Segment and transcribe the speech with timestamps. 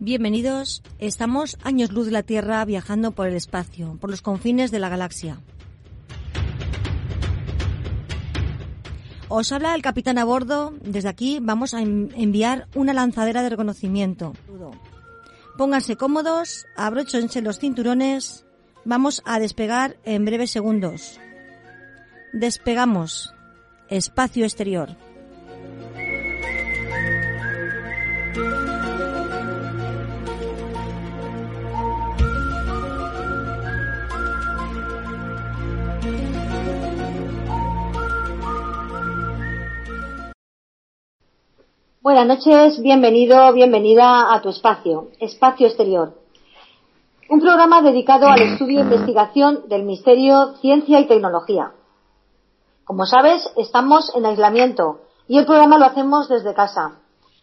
[0.00, 4.78] Bienvenidos, estamos años luz de la Tierra viajando por el espacio, por los confines de
[4.78, 5.40] la galaxia.
[9.26, 10.72] Os habla el capitán a bordo.
[10.84, 14.34] Desde aquí vamos a enviar una lanzadera de reconocimiento.
[15.56, 18.46] Pónganse cómodos, abróchense los cinturones.
[18.84, 21.18] Vamos a despegar en breves segundos.
[22.32, 23.34] Despegamos.
[23.88, 24.96] Espacio exterior.
[42.08, 46.14] Buenas noches, bienvenido, bienvenida a tu espacio, Espacio Exterior.
[47.28, 51.72] Un programa dedicado al estudio e investigación del misterio, ciencia y tecnología.
[52.86, 56.92] Como sabes, estamos en aislamiento y el programa lo hacemos desde casa.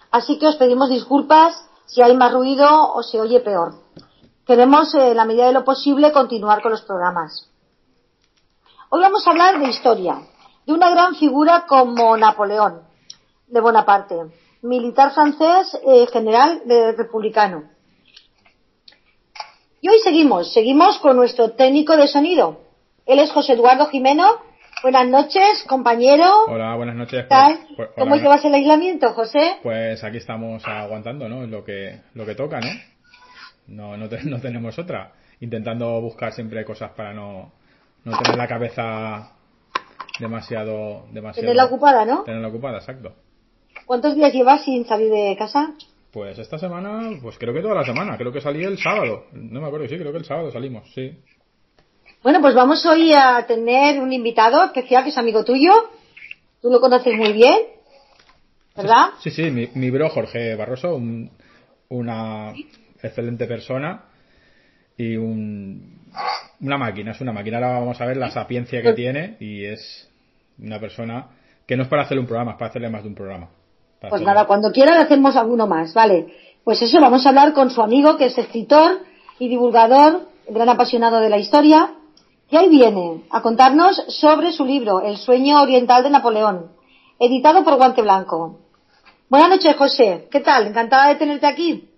[0.10, 3.76] Así que os pedimos disculpas si hay más ruido o se oye peor.
[4.48, 7.52] Queremos, en la medida de lo posible, continuar con los programas.
[8.90, 10.22] Hoy vamos a hablar de historia,
[10.66, 12.82] de una gran figura como Napoleón,
[13.46, 17.64] de Bonaparte militar francés, eh, general de republicano.
[19.82, 22.62] Y hoy seguimos, seguimos con nuestro técnico de sonido.
[23.06, 24.26] Él es José Eduardo Jimeno.
[24.82, 26.26] Buenas noches, compañero.
[26.48, 27.24] Hola, buenas noches.
[27.24, 27.60] ¿Qué tal?
[27.60, 29.58] Pues, pues, ¿Cómo llevas el aislamiento, José?
[29.62, 31.46] Pues aquí estamos aguantando, ¿no?
[31.46, 32.70] Lo que, lo que toca, ¿no?
[33.68, 35.14] No, no, no tenemos otra.
[35.40, 37.52] Intentando buscar siempre cosas para no,
[38.04, 39.32] no tener la cabeza
[40.20, 41.42] demasiado, demasiado.
[41.42, 42.24] Tenerla ocupada, ¿no?
[42.24, 43.14] Tenerla ocupada, exacto.
[43.86, 45.74] ¿Cuántos días llevas sin salir de casa?
[46.12, 48.18] Pues esta semana, pues creo que toda la semana.
[48.18, 49.26] Creo que salí el sábado.
[49.34, 51.12] No me acuerdo, sí, creo que el sábado salimos, sí.
[52.24, 55.72] Bueno, pues vamos hoy a tener un invitado especial que es amigo tuyo.
[56.62, 57.60] Tú lo conoces muy bien,
[58.76, 59.10] ¿verdad?
[59.20, 61.00] Sí, sí, mi, bro Jorge Barroso,
[61.90, 62.54] una
[63.04, 64.06] excelente persona
[64.98, 66.00] y un,
[66.62, 67.58] una máquina, es una máquina.
[67.58, 70.10] Ahora vamos a ver la sapiencia que tiene y es
[70.58, 71.28] una persona
[71.68, 73.50] que no es para hacerle un programa, es para hacerle más de un programa.
[74.10, 76.34] Pues nada, cuando quieran hacemos alguno más, ¿vale?
[76.64, 79.02] Pues eso, vamos a hablar con su amigo, que es escritor
[79.40, 81.96] y divulgador, gran apasionado de la historia,
[82.50, 86.72] y ahí viene a contarnos sobre su libro, El sueño oriental de Napoleón,
[87.20, 88.60] editado por Guante Blanco.
[89.30, 90.28] Buenas noches, José.
[90.32, 90.68] ¿Qué tal?
[90.68, 91.90] Encantada de tenerte aquí.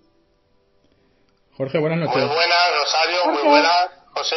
[1.56, 2.16] Jorge, buenas noches.
[2.16, 4.36] Muy buenas, Rosario, muy buenas, José.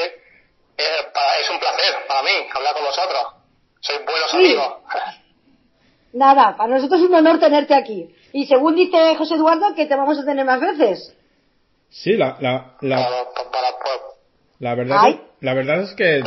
[0.78, 1.12] Eh,
[1.42, 3.22] es un placer para mí hablar con vosotros.
[3.80, 5.21] Sois buenos amigos.
[6.14, 8.10] Nada, para nosotros es un honor tenerte aquí.
[8.34, 11.16] Y según dice José Eduardo, que te vamos a tener más veces.
[11.90, 13.10] Sí, la, la, la,
[14.60, 16.22] la verdad, la verdad es que...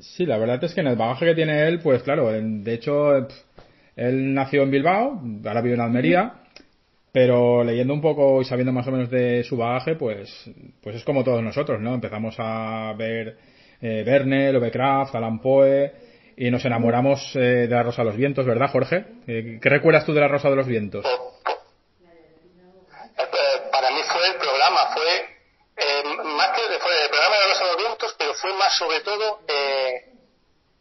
[0.00, 3.14] Sí, la verdad es que en el bagaje que tiene él, pues claro, de hecho,
[3.96, 6.34] él nació en Bilbao, ahora vive en Almería,
[7.12, 10.50] pero leyendo un poco y sabiendo más o menos de su bagaje, pues,
[10.82, 11.94] pues es como todos nosotros, ¿no?
[11.94, 13.36] Empezamos a ver
[13.80, 15.92] eh, Verne, Lovecraft, Alan Poe,
[16.36, 19.04] y nos enamoramos eh, de la Rosa de los Vientos, ¿verdad, Jorge?
[19.26, 21.04] Eh, ¿Qué recuerdas tú de la Rosa de los Vientos?
[21.04, 21.18] Eh,
[23.70, 25.40] para mí fue el programa, fue
[26.24, 29.00] más que fue el programa de la Rosa de los Vientos, pero fue más sobre
[29.00, 29.40] todo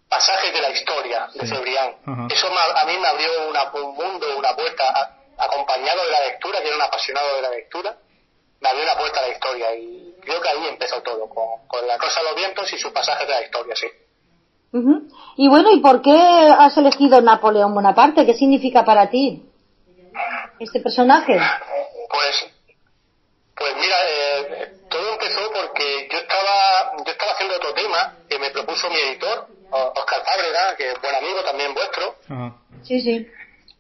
[0.10, 1.96] pasajes de la historia de Cebrián.
[2.30, 3.30] Eso a mí me abrió
[3.74, 7.96] un mundo, una puerta, acompañado de la lectura, que era un apasionado de la lectura,
[8.60, 11.88] me abrió una puerta a la historia y creo que ahí empezó todo, con, con
[11.88, 13.88] la Rosa de los Vientos y sus pasajes de la historia, sí.
[14.72, 18.26] Y bueno, ¿y por qué has elegido Napoleón Bonaparte?
[18.26, 19.44] ¿Qué significa para ti
[20.60, 21.34] este personaje?
[21.34, 22.46] Pues,
[23.56, 28.52] pues mira, eh, todo empezó porque yo estaba, yo estaba haciendo otro tema que me
[28.52, 32.16] propuso mi editor, Oscar Fábrega, que es buen amigo también vuestro.
[32.84, 33.28] Sí, sí.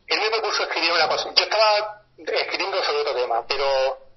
[0.07, 1.29] Él me propuso escribir una cosa.
[1.35, 4.08] Yo estaba escribiendo sobre otro tema, pero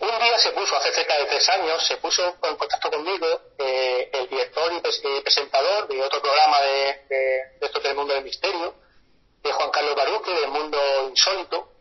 [0.00, 3.26] un día se puso, hace cerca de tres años, se puso en contacto conmigo
[3.58, 8.74] eh, el director y presentador de otro programa de, de, esto del mundo del misterio,
[9.42, 10.78] de Juan Carlos Baruque, del mundo
[11.08, 11.72] insólito,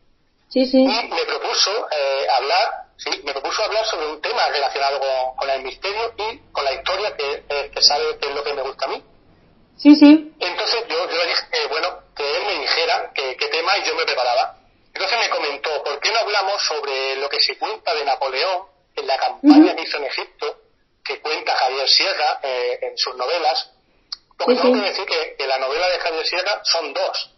[0.49, 0.79] sí, sí.
[0.79, 4.99] y me propuso eh, hablar, sí, me propuso hablar sobre un tema relacionado
[5.37, 8.53] con, el misterio y con la historia que, eh, que sabe que es lo que
[8.53, 9.03] me gusta a mí.
[9.77, 10.33] Sí, sí.
[10.39, 14.05] Entonces yo, yo le dije, bueno, que él me dijera qué tema y yo me
[14.05, 14.56] preparaba.
[14.97, 18.63] Entonces me comentó, ¿por qué no hablamos sobre lo que se cuenta de Napoleón
[18.95, 20.57] en la campaña que hizo en Egipto,
[21.05, 23.73] que cuenta Javier Sierra eh, en sus novelas?
[24.35, 27.29] Porque tengo que decir que, la novela de Javier Sierra son dos.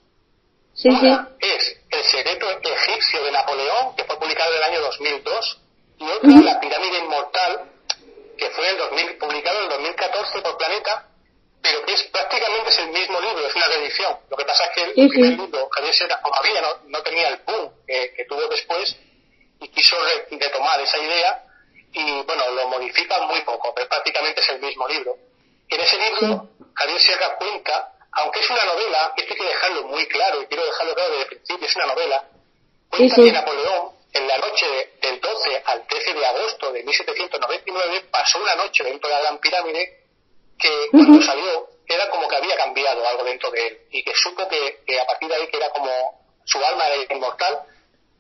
[0.86, 5.58] Una es El secreto egipcio de Napoleón, que fue publicado en el año 2002,
[5.98, 7.72] y otra, La pirámide inmortal,
[8.38, 11.09] que fue el 2000, publicado en el 2014 por Planeta,
[11.62, 14.18] pero que es prácticamente es el mismo libro, es una reedición.
[14.30, 17.38] Lo que pasa es que el primer libro, Javier Sierra, todavía no, no tenía el
[17.46, 18.96] boom que tuvo después
[19.60, 19.98] y quiso
[20.32, 21.44] retomar esa idea
[21.92, 25.16] y, bueno, lo modifica muy poco, pero prácticamente es el mismo libro.
[25.68, 30.08] En ese libro, Javier Sierra cuenta, aunque es una novela, esto hay que dejarlo muy
[30.08, 32.24] claro y quiero dejarlo claro desde el principio, es una novela,
[32.90, 34.66] cuenta que Napoleón, en la noche
[35.02, 39.40] del 12 al 13 de agosto de 1799, pasó una noche dentro de la Gran
[39.40, 39.99] Pirámide
[40.60, 44.48] que cuando salió era como que había cambiado algo dentro de él y que supo
[44.48, 45.90] que, a partir de ahí que era como
[46.46, 47.62] su alma era inmortal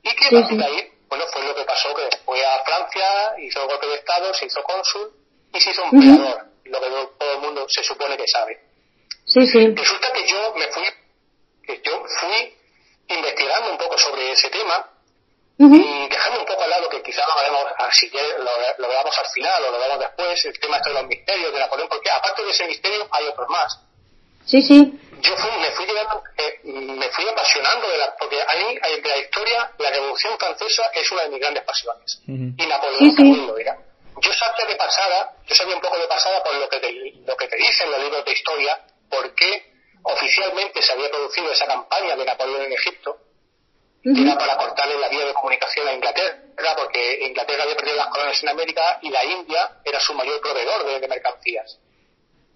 [0.01, 3.33] y que a partir de ahí bueno fue lo que pasó que fue a Francia
[3.39, 5.11] hizo golpe de estado se hizo cónsul
[5.53, 8.59] y se hizo emperador lo que todo el mundo se supone que sabe.
[9.25, 10.83] Resulta que yo me fui
[11.63, 12.55] que yo fui
[13.07, 14.87] investigando un poco sobre ese tema
[15.59, 19.25] y dejando un poco al lado, que quizás lo veremos, si lo, lo, veamos al
[19.27, 22.51] final o lo veamos después, el tema de los misterios de Napoleón, porque aparte de
[22.51, 23.77] ese misterio hay otros más.
[24.45, 24.99] Sí, sí.
[25.21, 25.85] Yo fui, me fui
[26.37, 31.11] eh, me fui apasionando de la, porque ahí, de la historia, la Revolución Francesa es
[31.11, 32.21] una de mis grandes pasiones.
[32.25, 33.77] Y Napoleón también lo era.
[34.21, 36.91] Yo sabía de pasada, yo sabía un poco de pasada por lo que te,
[37.25, 38.79] lo que te dicen los libros de historia,
[39.09, 39.73] por qué
[40.03, 43.17] oficialmente se había producido esa campaña de Napoleón en Egipto,
[44.03, 48.41] era para cortarle la vía de comunicación a Inglaterra, porque Inglaterra había perdido las colonias
[48.43, 51.79] en América y la India era su mayor proveedor de, mercancías.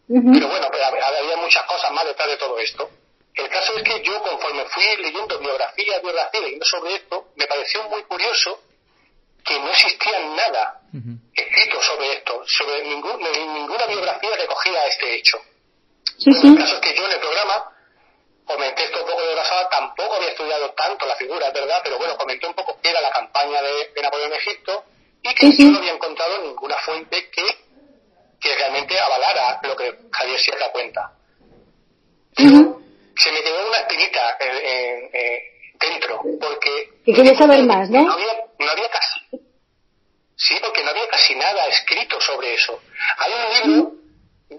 [0.08, 2.90] Pero bueno, había muchas cosas más detrás de todo esto.
[3.36, 7.84] El caso es que yo, conforme fui leyendo biografía, biografía, leyendo sobre esto, me pareció
[7.90, 8.62] muy curioso
[9.44, 10.82] que no existía nada
[11.34, 15.38] escrito sobre esto, sobre ningún, ninguna biografía recogía este hecho.
[16.26, 17.73] El caso es que yo en el programa
[18.46, 21.82] comenté esto un poco de pasada, tampoco había estudiado tanto la figura, ¿verdad?
[21.84, 24.84] Pero bueno, comenté un poco qué era la campaña de, Napoleón en Egipto
[25.22, 27.44] y que yo no había encontrado ninguna fuente que,
[28.40, 31.14] que realmente avalara lo que Javier Sierra cuenta.
[32.36, 34.38] Se me quedó una espinita
[35.80, 36.90] dentro, porque...
[37.06, 38.02] Y quería saber más, ¿no?
[38.02, 39.20] No había, no había casi...
[40.36, 42.82] Sí, porque no había casi nada escrito sobre eso.
[43.18, 43.92] Hay un libro,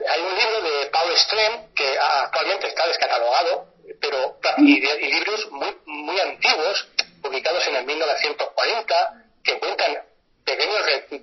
[0.09, 6.21] hay un libro de Paul Strem que actualmente está descatalogado, pero y, libros muy, muy
[6.21, 6.89] antiguos,
[7.23, 10.03] publicados en el 1940, que cuentan
[10.45, 10.83] pequeños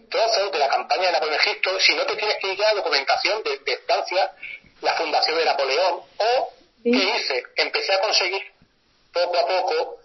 [0.10, 3.44] trozos de la campaña de Napoleón Egipto, si no te tienes que ir a documentación
[3.44, 4.32] de, Francia,
[4.82, 6.54] la fundación de Napoleón, o
[6.84, 8.42] que hice, empecé a conseguir
[9.14, 10.00] poco a poco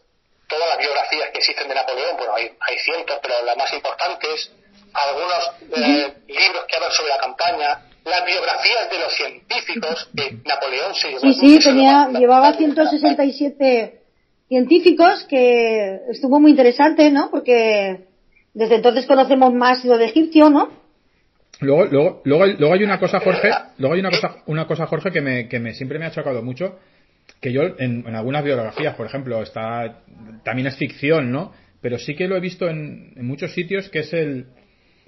[0.48, 4.50] todas las biografías que existen de Napoleón, bueno, hay, hay cientos, pero las más importantes,
[4.92, 10.94] algunos eh, libros que hablan sobre la campaña, las biografías de los científicos de Napoleón
[10.94, 14.00] se Sí, sí, tenía, llevaba 167
[14.48, 17.30] científicos que estuvo muy interesante, ¿no?
[17.30, 18.06] Porque
[18.54, 20.70] desde entonces conocemos más lo de egipcio, ¿no?
[21.60, 24.86] Luego, luego, luego, hay, luego hay una cosa, Jorge, luego hay una cosa, una cosa,
[24.86, 26.78] Jorge, que me, que me siempre me ha chocado mucho,
[27.40, 30.02] que yo en, en, algunas biografías, por ejemplo, está,
[30.44, 31.52] también es ficción, ¿no?
[31.80, 34.46] Pero sí que lo he visto en, en muchos sitios que es el,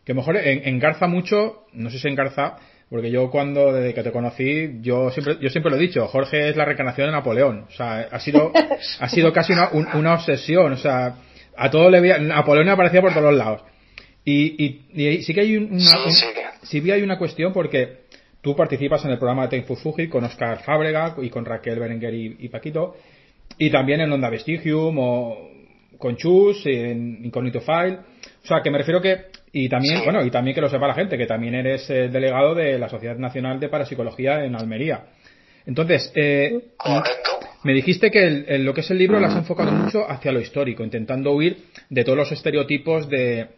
[0.08, 2.56] que mejor engarza mucho, no sé si engarza,
[2.90, 6.48] porque yo cuando, desde que te conocí, yo siempre, yo siempre lo he dicho, Jorge
[6.48, 7.66] es la reencarnación de Napoleón.
[7.68, 8.50] O sea, ha sido,
[9.00, 10.72] ha sido casi una, una obsesión.
[10.72, 11.16] O sea,
[11.56, 13.62] a todo le veía, Napoleón aparecía por todos lados.
[14.24, 15.78] Y, y, sí que hay una,
[16.62, 18.04] sí, hay una cuestión porque
[18.40, 22.48] tú participas en el programa de Fuji con Oscar Fábrega y con Raquel Berenguer y,
[22.48, 22.96] Paquito,
[23.58, 25.50] y también en Onda Vestigium o
[25.96, 27.98] con Chus, en Incognito File.
[28.44, 30.94] O sea, que me refiero que y también, bueno, y también que lo sepa la
[30.94, 35.06] gente, que también eres el delegado de la Sociedad Nacional de Parapsicología en Almería.
[35.66, 36.70] Entonces, eh,
[37.64, 40.82] me dijiste que lo que es el libro lo has enfocado mucho hacia lo histórico,
[40.82, 41.58] intentando huir
[41.90, 43.48] de todos los estereotipos de,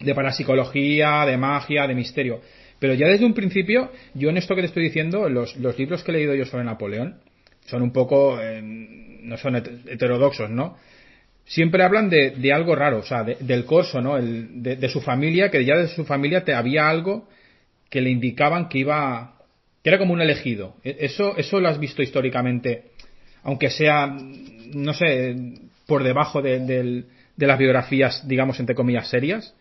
[0.00, 2.40] de parapsicología, de magia, de misterio.
[2.78, 6.04] Pero ya desde un principio, yo en esto que te estoy diciendo, los, los libros
[6.04, 7.20] que he leído yo sobre Napoleón,
[7.66, 10.76] son un poco, eh, no son heterodoxos, ¿no?
[11.48, 14.16] Siempre hablan de, de algo raro, o sea, del corso, ¿no?
[14.16, 17.28] El, de, su familia, que ya de su familia te había algo
[17.90, 19.38] que le indicaban que iba,
[19.82, 20.76] que era como un elegido.
[20.84, 22.90] E, eso, eso lo has visto históricamente,
[23.42, 25.34] aunque sea, no sé,
[25.86, 27.04] por debajo de,
[27.38, 29.54] de las biografías, digamos, entre comillas, serias.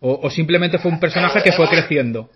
[0.00, 2.28] O, simplemente fue un personaje que fue creciendo.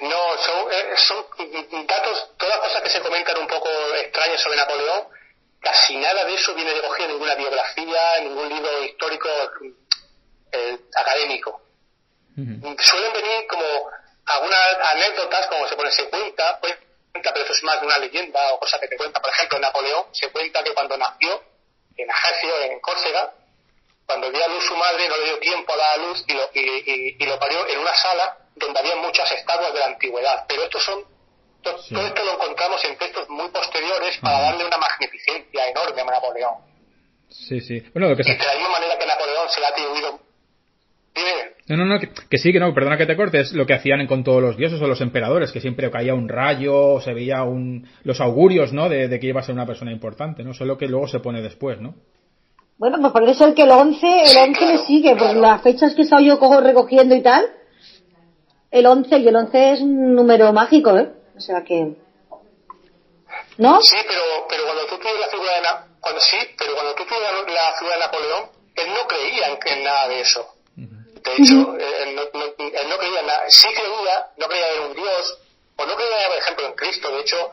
[0.00, 3.68] No, son, eh, son datos, todas las cosas que se comentan un poco
[4.02, 5.03] extrañas sobre Napoleón,
[5.84, 9.28] casi nada de eso viene recogido en ninguna biografía, en ningún libro histórico
[10.52, 11.60] eh, académico.
[12.34, 13.64] Suelen venir como
[14.26, 14.60] algunas
[14.92, 18.80] anécdotas, como se pone, se cuenta, pero eso es más de una leyenda o cosa
[18.80, 19.20] que te cuenta.
[19.20, 21.42] Por ejemplo, Napoleón se cuenta que cuando nació
[21.96, 23.34] en Ajaccio, en Córcega,
[24.06, 26.32] cuando dio a luz su madre no le dio tiempo a dar a luz y
[26.32, 30.44] lo, y, lo parió en una sala donde había muchas estatuas de la antigüedad.
[30.48, 31.04] Pero estos son
[31.64, 36.54] todo, esto lo encontramos en textos muy posteriores para darle una magnificencia enorme a Napoleón.
[37.28, 37.82] Sí, sí.
[37.92, 40.20] Bueno, lo que y de la misma manera que Napoleón se le ha atribuido.
[41.14, 41.54] Dime.
[41.68, 44.24] No, no, no, que, sí, que no, perdona que te cortes, lo que hacían con
[44.24, 48.20] todos los dioses o los emperadores, que siempre caía un rayo, se veía un, los
[48.20, 48.88] augurios, ¿no?
[48.88, 50.50] De, que iba a ser una persona importante, ¿no?
[50.50, 51.94] Eso es lo que luego se pone después, ¿no?
[52.76, 56.02] Bueno, pues parece ser que el 11, el 11 le sigue, por las fechas que
[56.02, 57.46] he estado yo recogiendo y tal,
[58.70, 61.12] el 11, y el 11 es un número mágico, ¿eh?
[61.36, 61.94] O sea que...
[63.58, 63.80] ¿No?
[63.82, 65.60] Sí, pero, pero cuando tú tienes la figura de
[66.00, 70.08] cuando sí, pero cuando tú tienes la figura de Napoleón, él no creía en, nada
[70.08, 70.54] de eso.
[70.76, 73.44] De hecho, él, no, él, no, creía en nada.
[73.48, 75.38] Sí creía, no creía en un dios,
[75.76, 77.10] o no creía, por ejemplo, en Cristo.
[77.10, 77.52] De hecho,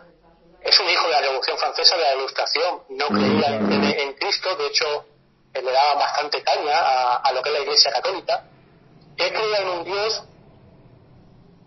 [0.61, 2.83] es un hijo de la Revolución Francesa, de la Ilustración.
[2.89, 5.05] No creía en, Cristo, de hecho,
[5.53, 8.43] él le daba bastante caña a, a, lo que es la Iglesia Católica.
[9.15, 10.23] Él creía en un dios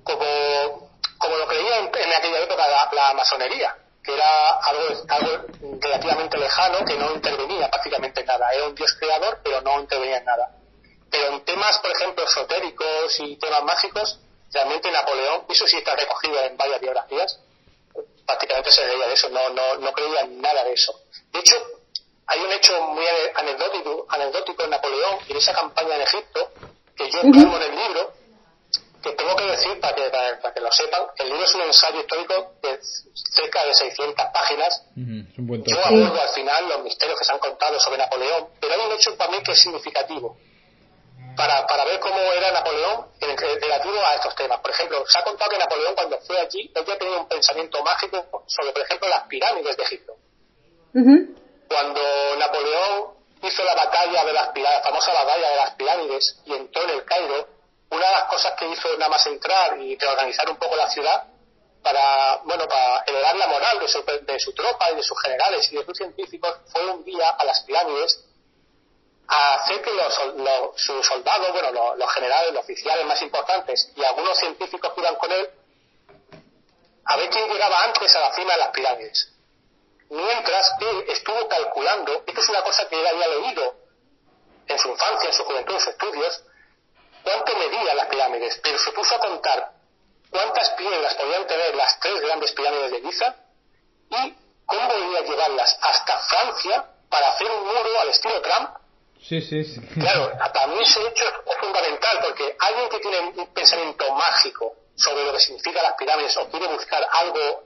[0.02, 0.83] como
[1.18, 5.46] como lo creía en, aquella época la, masonería, que era algo, algo
[5.80, 8.52] relativamente lejano que no intervenía prácticamente en nada.
[8.52, 10.50] Era un dios creador, pero no intervenía en nada.
[11.10, 14.18] Pero en temas, por ejemplo, esotéricos y temas mágicos,
[14.52, 17.40] realmente Napoleón, eso sí está recogido en varias biografías,
[18.26, 21.00] prácticamente se veía de eso, no, no, no creía en nada de eso.
[21.32, 21.56] De hecho,
[22.26, 23.04] hay un hecho muy
[23.34, 26.50] anecdótico, anecdótico en Napoleón, en esa campaña en Egipto,
[26.96, 28.12] que yo pongo en el libro,
[29.04, 32.00] que tengo que decir, para que, para, que lo sepan, el libro es un ensayo
[32.00, 32.78] histórico de
[33.12, 34.82] cerca de 600 páginas.
[34.96, 38.92] Yo abordo al final los misterios que se han contado sobre Napoleón, pero hay un
[38.92, 40.36] hecho para mí que es significativo
[41.36, 44.60] para, para ver cómo era Napoleón en, relativo a estos temas.
[44.60, 47.82] Por ejemplo, se ha contado que Napoleón cuando fue allí, él ya tenía un pensamiento
[47.82, 50.14] mágico sobre, por ejemplo, las pirámides de Egipto.
[51.68, 52.00] Cuando
[52.38, 56.82] Napoleón hizo la batalla de las pirámides, la famosa batalla de las pirámides, y entró
[56.84, 57.48] en el Cairo,
[57.94, 61.24] una de las cosas que hizo nada más entrar y reorganizar un poco la ciudad
[61.82, 65.70] para, bueno, para elevar la moral de su, de su tropa y de sus generales
[65.70, 68.24] y de sus científicos fue un día a las pirámides
[69.26, 70.14] a hacer que los,
[70.76, 75.32] sus soldados, bueno, los, generales, los oficiales más importantes y algunos científicos que iban con
[75.32, 75.50] él,
[77.06, 79.30] a ver quién llegaba antes a la cima de las pirámides.
[80.10, 83.74] Mientras él estuvo calculando, esto es una cosa que él había leído
[84.66, 86.42] en su infancia, en su juventud, en sus estudios,
[87.24, 89.70] cuánto medían las pirámides, pero se puso a contar
[90.30, 93.36] cuántas piedras podían tener las tres grandes pirámides de Giza
[94.10, 94.34] y
[94.66, 98.70] cómo podía llevarlas hasta Francia para hacer un muro al estilo Trump.
[99.22, 99.80] Sí, sí, sí.
[99.98, 105.24] Claro, para mí ese hecho es fundamental porque alguien que tiene un pensamiento mágico sobre
[105.24, 107.64] lo que significan las pirámides o quiere buscar algo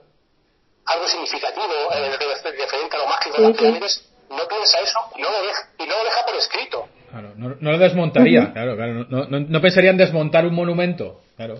[0.85, 5.29] algo significativo eh, referente a lo mágico de las pirámides, no piensa eso y no
[5.29, 6.89] lo deja, y no lo deja por escrito.
[7.09, 9.05] Claro, no, lo desmontaría, claro, claro.
[9.09, 11.59] No, no, pensaría en desmontar un monumento, claro.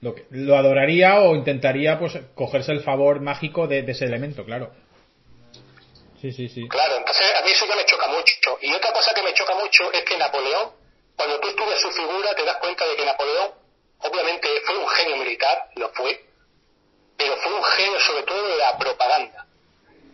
[0.00, 4.72] Lo, lo adoraría o intentaría pues cogerse el favor mágico de, ese elemento, claro.
[6.20, 6.66] Sí, sí, sí.
[6.68, 8.58] Claro, entonces a mí eso ya me choca mucho.
[8.62, 10.70] Y otra cosa que me choca mucho es que Napoleón,
[11.14, 13.50] cuando tú estudias su figura, te das cuenta de que Napoleón,
[13.98, 16.24] obviamente, fue un genio militar, lo fue,
[17.18, 19.46] pero fue un genio sobre todo de la propaganda.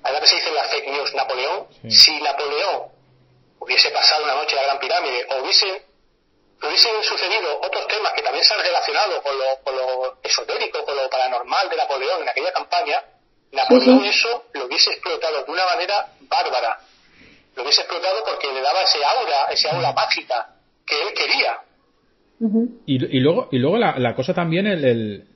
[0.03, 2.92] Ahora que se dice la fake news, Napoleón, si Napoleón
[3.63, 5.87] hubiese pasado una noche en la Gran Pirámide o hubiese,
[6.63, 10.97] hubiesen sucedido otros temas que también se han relacionado con lo, con lo esotérico, con
[10.97, 13.03] lo paranormal de Napoleón en aquella campaña,
[13.53, 16.79] Napoleón eso lo hubiese explotado de una manera bárbara.
[17.55, 21.59] Lo hubiese explotado porque le daba ese aura, ese aura mágica que él quería.
[22.87, 25.29] y, y, luego, y luego la, la cosa también, el,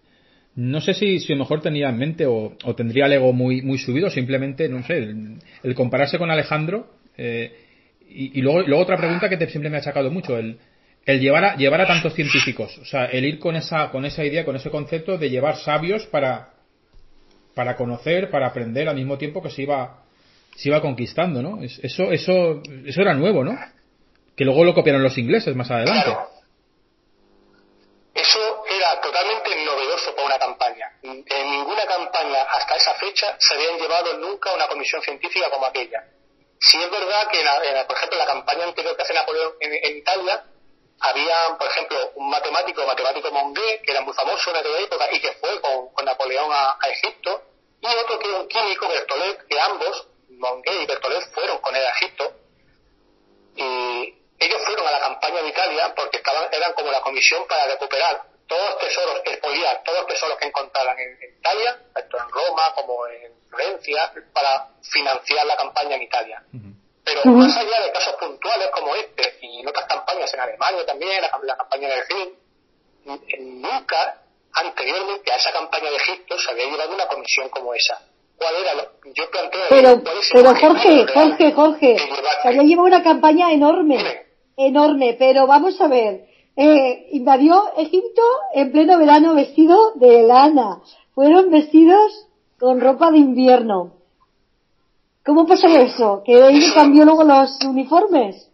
[0.56, 3.33] no sé si, si a lo mejor tenía en mente o, o, tendría el ego
[3.35, 6.88] muy, muy subido, simplemente, no sé, el, compararse con Alejandro.
[7.18, 7.65] Eh,
[8.08, 10.58] y, luego, luego otra pregunta que te, siempre me ha achacado mucho, el,
[11.06, 14.44] llevar, a, llevar a tantos científicos, o sea, el ir con esa, con esa idea,
[14.44, 16.54] con ese concepto de llevar sabios para,
[17.54, 20.02] para conocer, para aprender al mismo tiempo que se iba
[20.56, 21.62] se iba conquistando, ¿no?
[21.62, 23.56] Eso, eso, eso era nuevo, ¿no?
[24.34, 26.16] Que luego lo copiaron los ingleses más adelante.
[28.14, 30.90] Eso era totalmente novedoso para una campaña.
[31.02, 36.02] En ninguna campaña hasta esa fecha se habían llevado nunca una comisión científica como aquella.
[36.60, 37.44] Si es verdad que,
[37.86, 40.44] por ejemplo, la campaña anterior que hace Napoleón en, Italia,
[41.00, 45.20] había, por ejemplo, un matemático, matemático Mongué, que era muy famoso en aquella época y
[45.20, 47.42] que fue con, Napoleón a, Egipto,
[47.80, 51.84] y otro que era un químico, Bertolet, que ambos, Mongué y Bertolet, fueron con él
[51.84, 52.32] a Egipto.
[53.56, 57.66] Y ellos fueron a la campaña de Italia porque estaban, eran como la comisión para
[57.66, 62.28] recuperar todos los tesoros que podían, todos los tesoros que encontraran en, Italia, tanto en
[62.30, 66.42] Roma como en Florencia, para financiar la campaña en Italia.
[67.04, 71.22] Pero más allá de casos puntuales como este, y en otras campañas en Alemania también,
[71.22, 72.40] la, campaña de Egipto,
[73.38, 74.22] nunca
[74.52, 78.00] anteriormente a esa campaña de Egipto se había llevado una comisión como esa.
[78.36, 78.90] ¿Cuál era?
[79.14, 79.66] Yo planteo.
[79.68, 81.96] Pero, pero Jorge, Jorge, Jorge,
[82.42, 84.26] se había llevado una campaña enorme,
[84.56, 88.22] enorme, pero vamos a ver eh, invadió Egipto
[88.54, 90.80] en pleno verano vestido de lana.
[91.14, 92.26] Fueron vestidos
[92.58, 93.92] con ropa de invierno.
[95.25, 96.22] ¿Cómo pasó eso?
[96.25, 98.48] ¿Que ahí cambió luego los uniformes?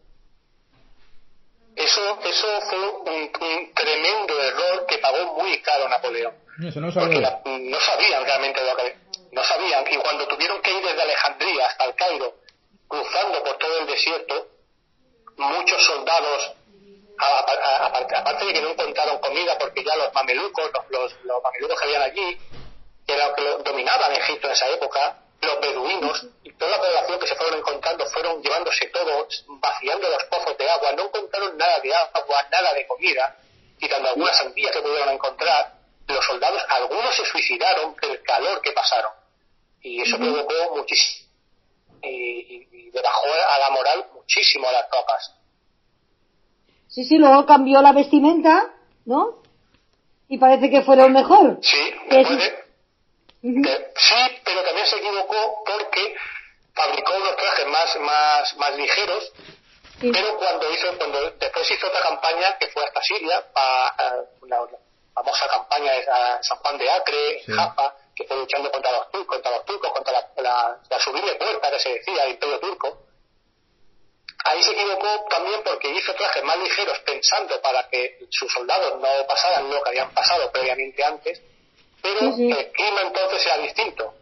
[1.76, 6.34] Eso, eso fue un, tremendo error que pagó muy caro Napoleón.
[6.66, 7.40] Eso no, sabía.
[7.44, 8.96] no sabían realmente lo que...
[9.32, 9.84] No sabían.
[9.90, 12.34] Y cuando tuvieron que ir desde Alejandría hasta el Cairo,
[12.86, 14.48] cruzando por todo el desierto,
[15.36, 16.52] muchos soldados
[17.22, 22.02] aparte, de que no encontraron comida porque ya los mamelucos, los, los, mamelucos que habían
[22.02, 22.38] allí,
[23.06, 27.26] que, era, que dominaban Egipto en esa época, los beduinos y toda la población que
[27.26, 29.28] se fueron encontrando fueron llevándose todo,
[29.60, 33.36] vaciando los pozos de agua, no encontraron nada de agua, nada de comida,
[33.78, 35.74] quitando algunas sandías que pudieron encontrar,
[36.06, 39.12] los soldados, algunos se suicidaron por el calor que pasaron.
[39.80, 41.28] Y eso provocó muchísimo,
[42.02, 45.41] y, y, y bajó a la moral muchísimo a las tropas.
[46.92, 48.70] Sí, sí, luego cambió la vestimenta,
[49.06, 49.40] ¿no?
[50.28, 51.58] Y parece que fueron mejor.
[51.62, 52.38] Sí, puede.
[53.40, 56.14] sí, pero también se equivocó porque
[56.74, 59.32] fabricó unos trajes más, más, más ligeros,
[60.00, 64.68] pero cuando hizo, cuando después hizo otra campaña que fue hasta Siria, para la
[65.14, 66.04] famosa campaña de
[66.42, 70.12] San Juan de Acre, Japa, que fue luchando contra los turcos, contra los turcos, contra
[70.12, 73.01] la, la, la subida puerta que se decía del imperio turco
[74.52, 79.08] Ahí se equivocó también porque hizo trajes más ligeros pensando para que sus soldados no
[79.26, 81.40] pasaran lo que habían pasado previamente antes,
[82.02, 84.12] pero el clima entonces era distinto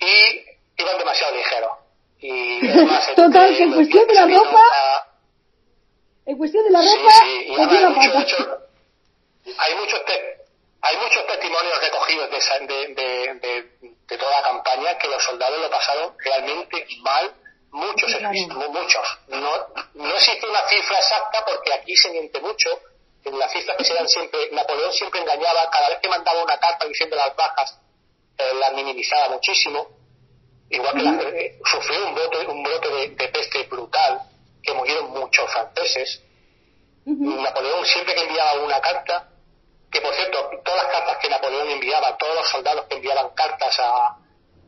[0.00, 1.70] y iban demasiado ligeros.
[2.18, 2.66] Y
[3.14, 5.06] Total, que en cuestión de la ropa,
[6.26, 8.44] en cuestión de la ropa, sí, hay, muchos,
[9.56, 10.00] hay, muchos
[10.80, 15.70] hay muchos testimonios recogidos de, de, de, de toda la campaña que los soldados lo
[15.70, 17.32] pasaron realmente mal
[17.70, 18.10] Muchos
[18.70, 19.18] muchos.
[19.28, 22.70] No, no existe una cifra exacta porque aquí se miente mucho.
[23.24, 26.58] En las cifras que se dan siempre, Napoleón siempre engañaba, cada vez que mandaba una
[26.58, 27.78] carta diciendo las bajas,
[28.38, 29.86] eh, las minimizaba muchísimo.
[30.70, 34.22] Igual que eh, sufrió un brote, un brote de, peste brutal,
[34.62, 36.22] que murieron muchos franceses.
[37.04, 39.28] Napoleón siempre que enviaba una carta,
[39.90, 43.78] que por cierto, todas las cartas que Napoleón enviaba, todos los soldados que enviaban cartas
[43.80, 44.18] a,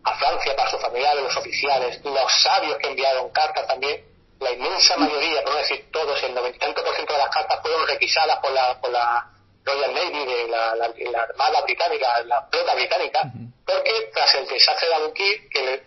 [0.03, 4.05] a Francia para sus familiares, los oficiales, los sabios que enviaron cartas también,
[4.41, 8.51] la inmensa mayoría, por no decir todos, el 90% de las cartas fueron requisadas por
[8.53, 9.31] la, por la
[9.65, 13.31] Royal Navy, de la, la, Armada Británica, la flota británica,
[13.67, 15.83] porque tras el desastre de Abukir, que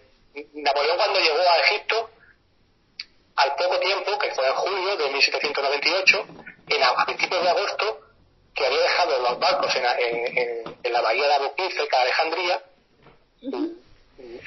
[0.54, 2.10] Napoleón cuando llegó a Egipto,
[3.36, 6.26] al poco tiempo, que fue en julio de 1798,
[6.69, 7.99] en, a principios de agosto,
[8.54, 12.63] que había dejado los barcos en, en, en la bahía de Abukir, cerca de Alejandría,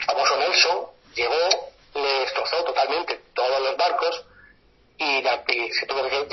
[0.06, 4.24] famoso Nelson llegó, le destrozó totalmente todos los barcos
[4.98, 5.22] y,
[5.72, 6.26] se tuvo que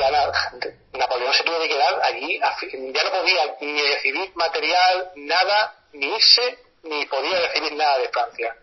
[0.94, 6.60] Napoleón se tuvo que quedar allí, ya no podía ni recibir material, nada, ni irse,
[6.84, 8.56] ni podía recibir nada de Francia.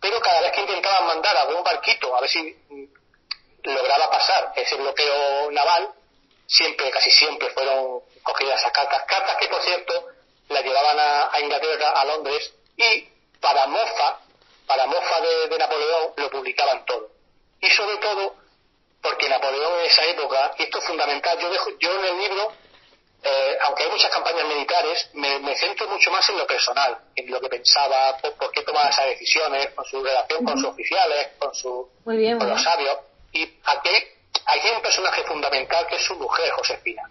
[0.00, 2.56] Pero cada vez que intentaban mandar algún barquito, a ver si
[3.62, 5.90] lograba pasar ese bloqueo naval,
[6.46, 10.08] siempre, casi siempre fueron cogidas esas cartas, cartas que por cierto
[10.48, 13.08] las llevaban a, a Inglaterra, a Londres, y
[13.40, 14.20] para mofa,
[14.66, 17.10] para mofa de, Napoleón, lo publicaban todo.
[17.60, 18.34] Y sobre todo,
[19.02, 22.52] porque Napoleón en esa época, y esto es fundamental, yo, dejo, yo en el libro,
[23.22, 27.40] eh, aunque hay muchas campañas militares, me, centro mucho más en lo personal, en lo
[27.40, 31.90] que pensaba, por, qué tomaba esas decisiones, con su relación con sus oficiales, con, su,
[32.04, 32.98] con los sabios.
[33.32, 33.90] Y aquí,
[34.46, 37.02] hay un personaje fundamental que es su mujer, Josefina.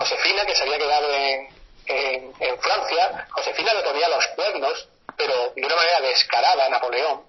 [0.00, 1.48] Josefina, que se había quedado en,
[1.86, 7.20] en, en Francia, Josefina le ponía los cuernos pero de una manera descarada a Napoleón,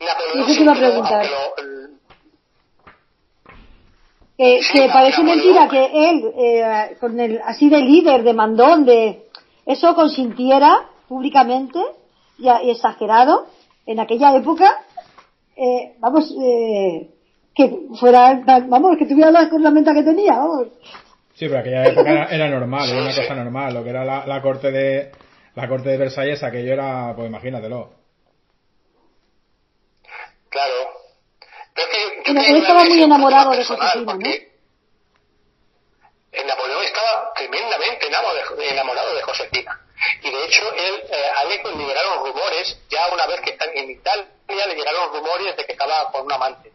[0.00, 1.26] Napoleón Eso te iba a preguntar.
[4.36, 9.28] que, parece mentira que él, eh, con el, así de líder, de mandón, de
[9.66, 11.78] eso consintiera públicamente
[12.38, 13.46] y, y exagerado
[13.86, 14.84] en aquella época,
[15.56, 17.10] eh, vamos, eh,
[17.54, 20.68] que fuera, vamos, que tuviera la cornamenta que tenía, vamos.
[21.34, 24.40] Sí, pero aquella época era, normal, era una cosa normal, lo que era la, la
[24.40, 25.10] corte de
[25.54, 27.92] la corte de Versalles, aquello era, pues imagínatelo.
[30.48, 30.74] Claro.
[31.74, 34.54] Pero es que, él estaba muy enamorado de Josefina, ¿no?
[36.46, 39.80] Napoleón estaba tremendamente enamorado de Josefina.
[40.22, 43.64] Y de hecho, él, eh, a él le llegaron rumores, ya una vez que está
[43.72, 46.72] en Italia, le llegaron rumores de que estaba con un amante.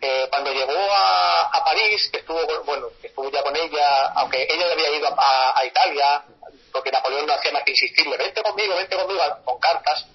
[0.00, 4.46] Eh, cuando llegó a, a, París, que estuvo, bueno, que estuvo ya con ella, aunque
[4.48, 6.24] ella había ido a, a, Italia,
[6.72, 10.06] porque Napoleón no hacía más que insistirle, vente conmigo, vente conmigo, con cartas,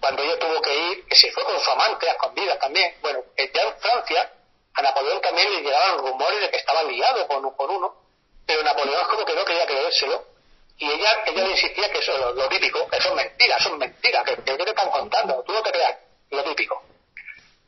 [0.00, 2.94] cuando ella tuvo que ir, que se fue con su amante a escondidas también.
[3.00, 4.32] Bueno, eh, ya en Francia,
[4.74, 7.94] a Napoleón también le llegaban rumores de que estaba liado con, con uno,
[8.46, 10.36] pero Napoleón como que no quería creérselo
[10.78, 13.78] y ella, ella le insistía que eso es lo, típico, eso es mentira, eso es
[13.78, 15.96] mentira, que, que, te están contando, tú no te creas,
[16.30, 16.82] lo típico.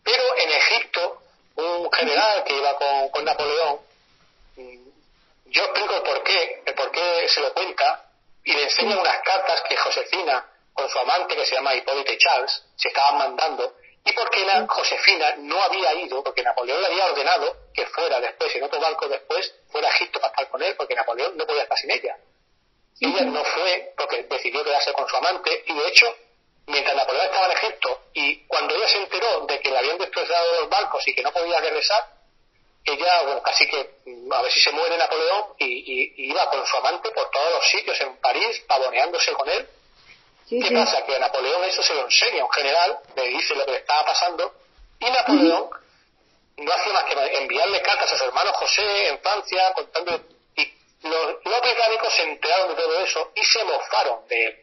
[0.04, 1.22] Pero en Egipto,
[1.56, 3.80] un general que iba con, con Napoleón,
[4.56, 4.88] mm,
[5.46, 8.07] yo explico el por qué, el por qué se lo cuenta,
[8.44, 12.62] y le enseña unas cartas que Josefina, con su amante que se llama Hipólite Charles,
[12.76, 13.74] se estaban mandando,
[14.04, 18.54] y porque la Josefina no había ido, porque Napoleón le había ordenado que fuera después,
[18.54, 21.64] en otro barco después, fuera a Egipto para estar con él, porque Napoleón no podía
[21.64, 22.16] estar sin ella.
[23.00, 26.16] Ella no fue porque decidió quedarse con su amante y de hecho,
[26.66, 30.60] mientras Napoleón estaba en Egipto y cuando ella se enteró de que le habían destrozado
[30.60, 32.17] los barcos y que no podía regresar,
[32.92, 36.76] ella, bueno, casi que mm, a ver si se muere Napoleón y, iba con su
[36.76, 39.68] amante por todos los sitios en París, pavoneándose con él.
[40.48, 41.04] ¿Qué pasa?
[41.04, 44.06] Que a Napoleón eso se lo enseña un general, le dice lo que le estaba
[44.06, 44.54] pasando
[44.98, 45.68] y Napoleón
[46.56, 50.20] no hacía más que enviarle cartas a su hermano José en Francia contando
[51.02, 54.58] los, los británicos se enteraron de todo eso y se mofaron de él.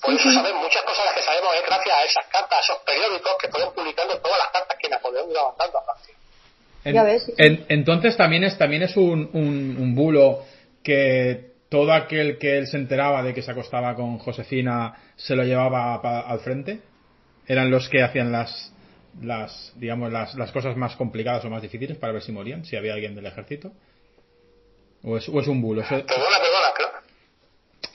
[0.00, 2.78] Por eso saben muchas cosas las que sabemos es gracias a esas cartas, a esos
[2.78, 6.14] periódicos que fueron publicando todas las cartas que Napoleón iba mandando a Francia.
[6.84, 10.44] Entonces también es también es un, un, bulo
[10.82, 15.44] que todo aquel que él se enteraba de que se acostaba con Josefina se lo
[15.44, 16.80] llevaba al frente.
[17.46, 18.72] Eran los que hacían las
[19.20, 22.76] las digamos las, las cosas más complicadas o más difíciles para ver si morían, si
[22.76, 23.72] había alguien del ejército.
[25.04, 25.82] ¿O es, un bulo?
[25.82, 26.92] Perdona, perdona, claro.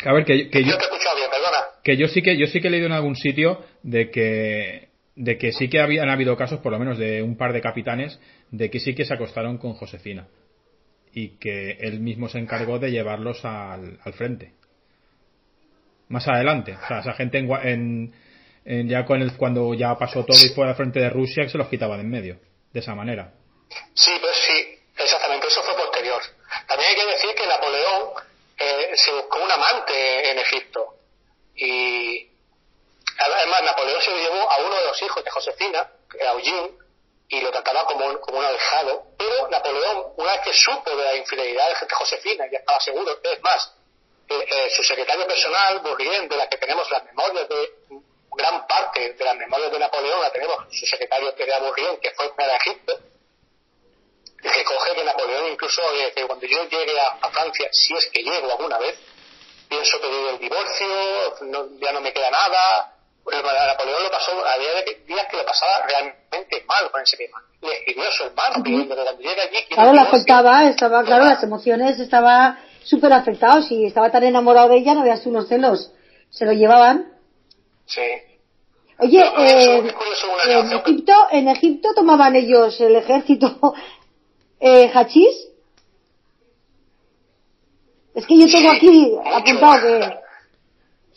[0.06, 1.66] A ver, que, que yo, te he escuchado bien, perdona.
[1.84, 5.40] Que yo sí que, yo sí que he leído en algún sitio de que, de
[5.40, 8.20] que sí que habían habido casos, por lo menos de un par de capitanes,
[8.52, 10.28] de que sí que se acostaron con Josefina.
[11.12, 14.54] Y que él mismo se encargó de llevarlos al, al frente.
[16.08, 16.78] Más adelante.
[16.84, 18.14] O sea, esa gente en,
[18.64, 21.50] en, ya con el, cuando ya pasó todo y fue al frente de Rusia, que
[21.50, 22.40] se los quitaba de en medio.
[22.72, 23.34] De esa manera.
[23.96, 25.48] Sí, pues sí, exactamente.
[25.48, 26.22] Eso fue posterior.
[26.68, 28.10] También hay que decir que Napoleón
[28.60, 30.94] eh, se buscó un amante en Egipto.
[31.56, 32.27] Y
[33.20, 36.72] además Napoleón se llevó a uno de los hijos de Josefina, a Eugene,
[37.30, 39.04] y lo trataba como un, como un alejado.
[39.18, 43.42] Pero Napoleón, una vez que supo de la infidelidad de Josefina, ya estaba seguro, es
[43.42, 43.74] más,
[44.30, 47.72] eh, eh, su secretario personal, Bourrienne, de la que tenemos las memorias de
[48.32, 52.12] gran parte de las memorias de Napoleón, la tenemos su secretario que era Bourrienne, que
[52.12, 53.00] fue a Egipto,
[54.42, 55.82] que coge que Napoleón incluso
[56.14, 59.00] que cuando yo llegue a, Francia, si es que llego alguna vez,
[59.68, 61.36] pienso pedir el divorcio,
[61.80, 62.97] ya no me queda nada.
[63.32, 67.44] Napoleón lo pasó, había días que lo pasaba realmente mal con ese tema.
[67.62, 69.66] Le escribió a su hermano cuando llegue allí...
[69.70, 73.62] Claro, le afectaba, estaba, claro, las emociones, estaba súper afectado.
[73.62, 75.92] Si estaba tan enamorado de ella, no veas unos celos.
[76.30, 77.14] Se lo llevaban.
[77.86, 78.02] Sí.
[79.00, 79.94] Oye, eh,
[80.48, 83.74] en, Egipto, en Egipto tomaban ellos el ejército
[84.60, 85.50] eh, hachís.
[88.16, 90.27] Es que yo tengo aquí apuntado que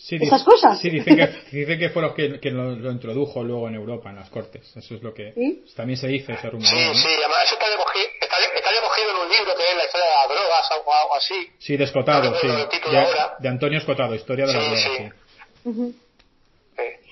[0.01, 0.81] sí, esas cosas.
[0.81, 4.31] Sí, dicen que, dicen que fue lo que, lo, introdujo luego en Europa, en las
[4.31, 4.75] cortes.
[4.77, 5.35] Eso es lo que
[5.77, 6.67] también se dice ese rumor.
[6.67, 10.07] Sí, sí, además eso está recogido, está, recogido en un libro que es la historia
[10.07, 11.51] de las drogas o algo así.
[11.59, 12.49] Sí, de Escotado, sí.
[12.49, 15.13] De, Antonio Escotado, Historia de las drogas,
[15.65, 15.97] sí.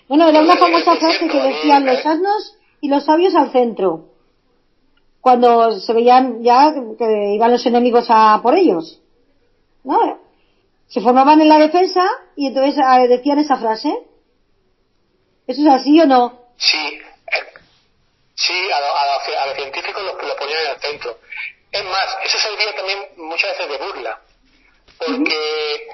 [0.09, 4.09] Bueno, era una famosa frase que decían los asnos y los sabios al centro
[5.21, 9.01] cuando se veían ya que iban los enemigos a por ellos.
[9.85, 10.19] ¿No?
[10.89, 12.03] Se formaban en la defensa
[12.35, 12.77] y entonces
[13.09, 13.89] decían esa frase.
[15.47, 16.49] ¿Eso es así o no?
[16.57, 17.53] Sí, eh,
[18.35, 21.19] sí, a, los científicos lo, ponían en el centro.
[21.71, 24.21] Es más, eso servía también muchas veces de burla,
[24.99, 25.89] porque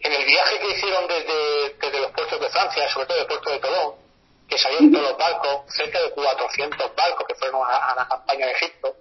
[0.00, 3.50] en el viaje que hicieron desde, desde los puertos de Francia, sobre todo el puerto
[3.50, 3.94] de Tolón,
[4.48, 8.52] que salieron todos los barcos, cerca de 400 barcos que fueron a, la campaña de
[8.52, 8.96] Egipto.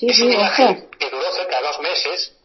[0.00, 2.35] ese viaje que duró cerca de dos meses,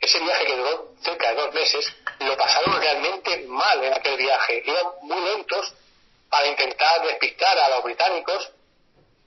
[0.00, 4.62] ese viaje que duró cerca de dos meses, lo pasaron realmente mal en aquel viaje.
[4.64, 5.74] Iban muy lentos
[6.30, 8.50] para intentar despistar a los británicos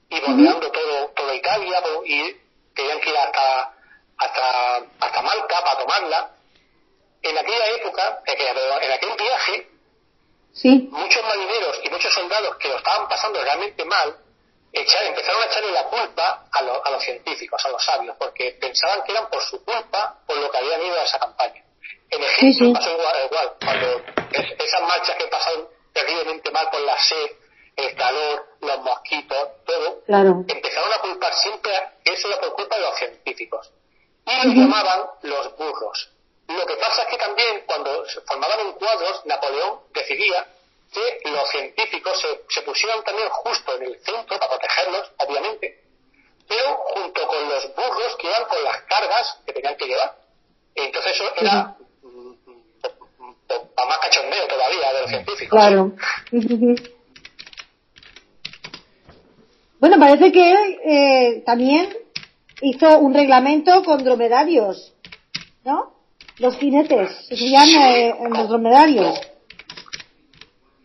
[0.08, 2.36] y bordeando todo, toda Italia y
[2.74, 3.74] tenían que ir hasta,
[4.18, 6.30] hasta, hasta Malta para tomarla.
[7.22, 9.68] En aquella época, en aquel viaje,
[10.90, 14.16] muchos marineros y muchos soldados que lo estaban pasando realmente mal,
[14.72, 19.12] empezaron a echarle la culpa a, a, los científicos, a los sabios, porque pensaban que
[19.12, 21.62] eran por su culpa por lo que habían ido a esa campaña.
[22.10, 24.02] En Egipto pasó igual, cuando
[24.58, 27.30] esas marchas que pasaron terriblemente mal por la sed,
[27.76, 30.02] el calor, los mosquitos, todo,
[30.48, 31.72] empezaron a culpar siempre
[32.04, 33.70] eso era por culpa de los científicos.
[34.26, 36.10] Y los llamaban los burros.
[36.48, 40.46] Lo que pasa es que también cuando se formaban en cuadros, Napoleón decidía
[40.92, 45.82] que los científicos se, se pusieran también justo en el centro para protegerlos, obviamente,
[46.48, 50.16] pero junto con los burros que iban con las cargas que tenían que llevar.
[50.74, 51.76] Entonces eso era
[53.86, 55.58] más cachondeo todavía de los científicos.
[55.58, 55.92] Claro.
[59.80, 61.96] bueno, parece que eh, también
[62.60, 64.92] hizo un reglamento con dromedarios,
[65.64, 65.92] ¿no?
[66.38, 69.20] Los jinetes, se llama eh, los dromedarios.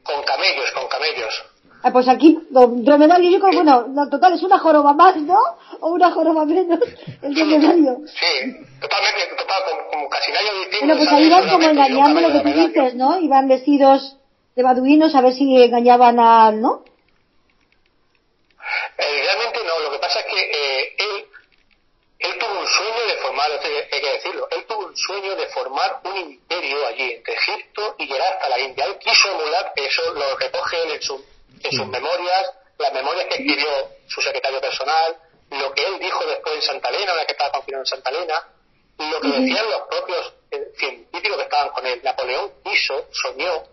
[0.04, 1.46] Con camellos, con camellos.
[1.88, 5.40] Ah, pues aquí, dromedario, yo creo, bueno, no, total, es una joroba más, ¿no?
[5.80, 6.80] O una joroba menos,
[7.22, 8.00] el dromedario.
[8.08, 10.50] Sí, totalmente, total, como, casi nadie.
[10.82, 13.18] Bueno, pues ahí van como engañando lo que tú dices, ¿no?
[13.20, 14.18] Iban vestidos
[14.58, 16.84] de baduinos a ver si engañaban al, ¿no?
[18.98, 21.26] Eh, realmente no, lo que pasa es que eh, él,
[22.20, 26.02] él tuvo un sueño de formar, hay que decirlo, él tuvo un sueño de formar
[26.04, 28.84] un imperio allí entre Egipto y llegar hasta la India.
[28.88, 33.36] Él quiso emular, eso lo recoge él en su en sus memorias, las memorias que
[33.36, 33.68] escribió
[34.08, 35.18] su secretario personal,
[35.52, 38.48] lo que él dijo después en Santa Elena, una que estaba confinado en Santa Elena,
[39.00, 40.34] y lo que decían los propios
[40.78, 42.02] científicos que estaban con él.
[42.04, 43.64] Napoleón quiso, soñó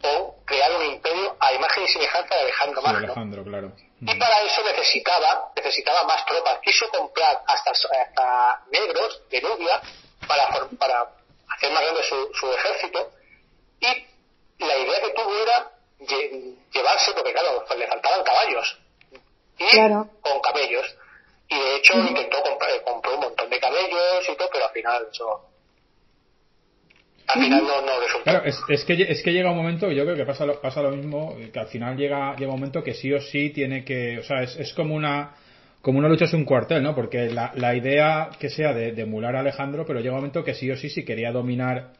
[0.00, 3.44] con crear un imperio a imagen y semejanza de Alejandro Magno.
[3.44, 3.72] claro.
[4.00, 6.58] Y para eso necesitaba, necesitaba más tropas.
[6.62, 9.80] Quiso comprar hasta, hasta negros de Nubia
[10.26, 11.08] para, para
[11.48, 13.12] hacer más grande su, su ejército.
[13.80, 15.70] Y la idea que tuvo era
[16.06, 18.78] llevarse, porque claro, pues le faltaban caballos.
[19.58, 20.96] Y con camellos.
[21.48, 24.72] Y de hecho intentó comprar, eh, compró un montón de camellos y todo, pero al
[24.72, 25.48] final eso
[27.26, 28.24] al final no, no resultó.
[28.24, 30.82] Claro, es, es, que, es que llega un momento, yo creo que pasa lo, pasa
[30.82, 34.18] lo mismo, que al final llega, llega un momento que sí o sí tiene que,
[34.18, 35.34] o sea, es, es como una
[35.80, 36.94] como una lucha es un cuartel, ¿no?
[36.94, 40.44] Porque la, la idea que sea de, de, emular a Alejandro, pero llega un momento
[40.44, 41.92] que sí o sí, si quería dominar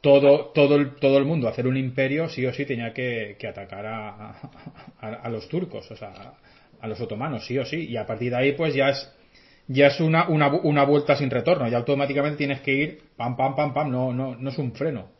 [0.00, 3.48] todo, todo, el, todo el mundo hacer un imperio, sí o sí tenía que, que
[3.48, 4.40] atacar a,
[5.00, 6.34] a, los turcos, o sea,
[6.80, 7.86] a los otomanos, sí o sí.
[7.88, 9.12] Y a partir de ahí, pues ya es,
[9.68, 11.68] ya es una, una, una vuelta sin retorno.
[11.68, 13.90] Ya automáticamente tienes que ir pam, pam, pam, pam.
[13.90, 15.10] No, no, no es un freno.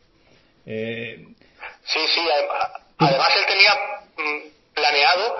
[0.65, 1.27] Eh...
[1.85, 2.21] Sí, sí.
[2.99, 3.75] Además, él tenía
[4.17, 5.37] mm, planeado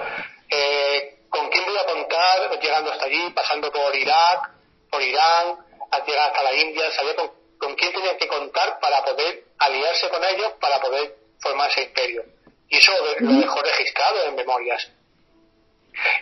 [0.51, 4.51] eh, con quién voy a contar llegando hasta allí, pasando por Irak,
[4.91, 5.57] por Irán,
[5.91, 10.09] al llegar hasta la India, sabía con con quién tenía que contar para poder aliarse
[10.09, 12.25] con ellos para poder formar ese imperio.
[12.69, 14.91] Y eso lo dejó registrado en memorias.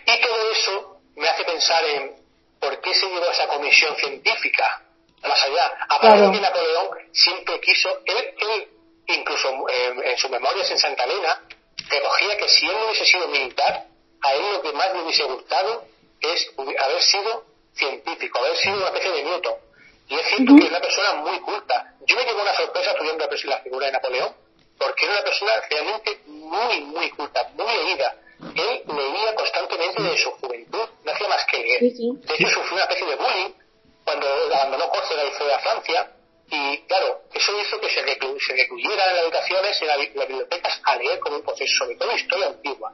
[0.05, 2.15] Y todo eso me hace pensar en
[2.59, 4.83] por qué se llevó esa comisión científica
[5.21, 5.77] más allá.
[5.87, 8.67] Aparte de que Napoleón siempre quiso, él, él
[9.07, 11.41] incluso eh, en sus memorias en Santa Elena,
[11.89, 13.85] recogía que si él no hubiese sido militar,
[14.21, 15.85] a él lo que más le hubiese gustado
[16.19, 19.68] es haber sido científico, haber sido una especie de Newton
[20.09, 21.93] y es cierto que es una persona muy culta.
[22.07, 24.35] Yo me llevo una sorpresa estudiando la figura de Napoleón,
[24.77, 28.15] porque era una persona realmente muy, muy culta, muy leída.
[28.55, 31.79] Él leía constantemente de su juventud, no hacía más que leer.
[31.81, 33.53] De hecho, sufrió una especie de bullying
[34.03, 36.11] cuando abandonó Córcega y fue a Francia.
[36.49, 41.19] Y claro, eso hizo que se, recluyeran en las habitaciones, en las bibliotecas, a leer
[41.19, 42.93] como un proceso, sobre todo historia antigua.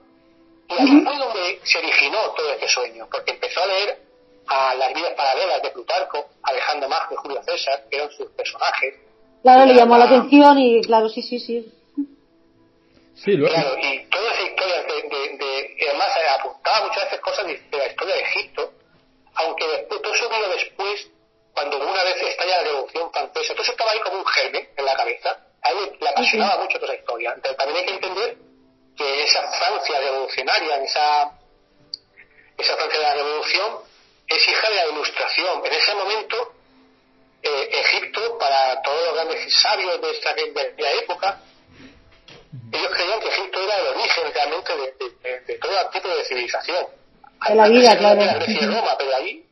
[0.67, 3.99] Y ahí fue donde se originó todo este sueño, porque empezó a leer
[4.47, 8.95] a las vidas paralelas de Plutarco, Alejandro Magno y Julio César, que eran sus personajes.
[9.41, 11.71] Claro, le llamó la atención y claro, sí, sí, sí.
[13.15, 17.62] Sí, Claro, y toda esa historia de, de, además eh, apuntaba muchas veces cosas de,
[17.71, 18.73] la historia de Egipto,
[19.36, 21.08] aunque después, todo eso vino después,
[21.53, 24.86] cuando una vez estalla la Revolución Francesa, todo eso estaba ahí como un germen en
[24.86, 27.34] la cabeza, a él le apasionaba mucho toda esa historia.
[27.36, 28.38] Entonces también hay que entender
[28.97, 31.31] que esa Francia revolucionaria, esa,
[32.58, 33.79] esa Francia de la Revolución,
[34.27, 35.65] es hija de la ilustración.
[35.65, 36.53] En ese momento,
[37.41, 41.41] eh, Egipto, para todos los grandes sabios de esta, de la época,
[42.71, 44.71] Ellos creían que Egipto era el origen realmente
[45.47, 46.85] de, todo tipo de civilización.
[47.47, 48.21] De la vida, claro.
[48.21, 49.45] Roma, pero ahí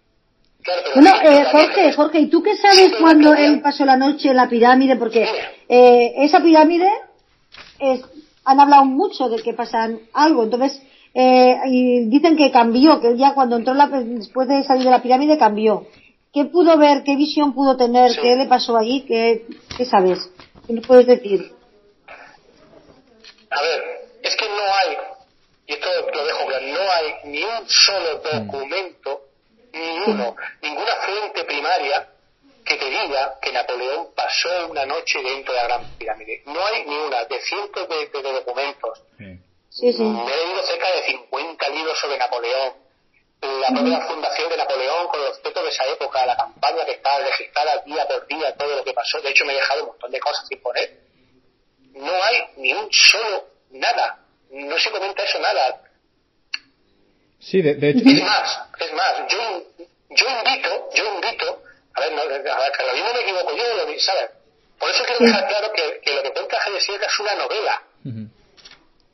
[0.96, 4.48] bueno, eh, Jorge, Jorge, ¿y tú qué sabes cuando él pasó la noche en la
[4.48, 4.96] pirámide?
[4.96, 5.28] Porque
[5.68, 6.90] eh, esa pirámide
[7.80, 8.02] es,
[8.46, 10.82] han hablado mucho de que pasan algo, entonces
[11.14, 15.02] eh, y dicen que cambió, que ya cuando entró la, después de salir de la
[15.02, 15.88] pirámide cambió.
[16.34, 17.04] ¿Qué pudo ver?
[17.04, 18.12] ¿Qué visión pudo tener?
[18.20, 19.06] ¿Qué le pasó allí?
[19.08, 19.46] ¿Qué,
[19.78, 20.32] ¿Qué sabes?
[20.66, 21.54] ¿Qué nos puedes decir?
[23.52, 23.84] A ver,
[24.24, 24.98] es que no hay,
[25.68, 29.22] y esto lo dejo claro, no hay ni un solo documento,
[29.72, 32.10] ni uno, ninguna fuente primaria
[32.66, 36.42] que te diga que Napoleón pasó una noche dentro de la Gran Pirámide.
[36.46, 39.04] No hay ni una, de cientos de, documentos.
[39.18, 39.40] Sí,
[39.74, 40.04] sí.
[40.04, 42.74] Me he leído cerca de 50 libros sobre Napoleón.
[43.42, 47.20] La propia fundación de Napoleón, con los datos de esa época, la campaña que está
[47.20, 49.20] registrada día por día, todo lo que pasó.
[49.20, 50.98] De hecho, me he dejado un montón de cosas sin poner.
[51.94, 54.20] No hay ni un solo nada.
[54.50, 55.82] No se comenta eso nada.
[57.40, 58.08] Sí, de, hecho.
[58.08, 59.64] Es más, es más, yo,
[60.10, 64.00] yo invito, yo invito, a ver, no, a ver, que lo mismo me equivoco yo,
[64.00, 64.30] ¿sabes?
[64.80, 66.80] Por eso quiero dejar claro que, que lo que cuenta G.
[66.80, 67.84] Sierra es una novela.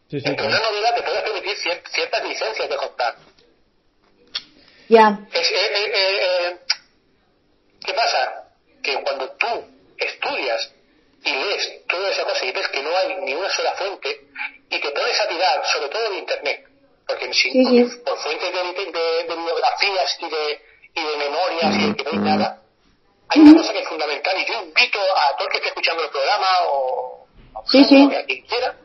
[0.09, 3.15] Sí, sí, una novela te puede permitir ciertas licencias de contar.
[4.87, 5.19] Ya.
[5.31, 6.57] Eh, eh, eh,
[7.85, 8.49] ¿Qué pasa?
[8.81, 9.47] Que cuando tú
[9.97, 10.73] estudias
[11.23, 14.21] y lees toda esa cosa y ves que no hay ni una sola fuente
[14.71, 16.67] y te pones a tirar, sobre todo en Internet,
[17.07, 17.51] porque si,
[18.03, 18.63] Por, fuentes de,
[19.27, 20.61] bibliografías y de,
[20.95, 22.63] y de memorias y de que no hay nada,
[23.27, 26.03] hay una cosa que es fundamental y yo invito a todo el que esté escuchando
[26.03, 28.09] el programa o, a quien
[28.47, 28.75] quiera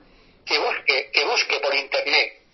[0.46, 2.44] que busque, que busque por internet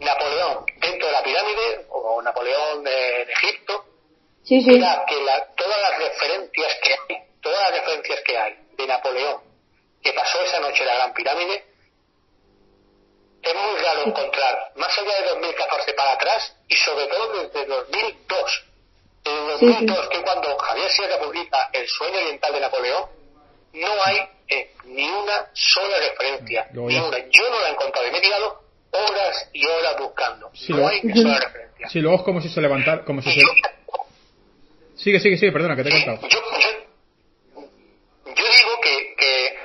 [0.00, 3.84] Napoleón dentro de la pirámide o Napoleón en Egipto,
[4.44, 9.52] sí, que todas las referencias que hay, todas las referencias que hay de Napoleón
[10.02, 11.64] que pasó esa noche en la Gran Pirámide,
[13.42, 18.64] es muy raro encontrar, más allá de 2014 para atrás y sobre todo desde 2002.
[19.24, 23.04] Desde 2002, que cuando Javier Sierra publica El sueño oriental de Napoleón,
[23.74, 24.20] no hay
[24.52, 27.18] eh, ni una sola referencia, ni una.
[27.30, 28.62] Yo no la he encontrado y me he tirado
[28.92, 30.50] horas y horas buscando.
[30.68, 31.88] no hay ni sola referencia.
[31.88, 33.40] Sí, luego es como si se levantara, como si se...
[34.96, 36.28] Sigue, sigue, sigue, perdona, que te he contado.
[36.28, 36.38] Yo,
[38.26, 39.58] yo, digo que, que,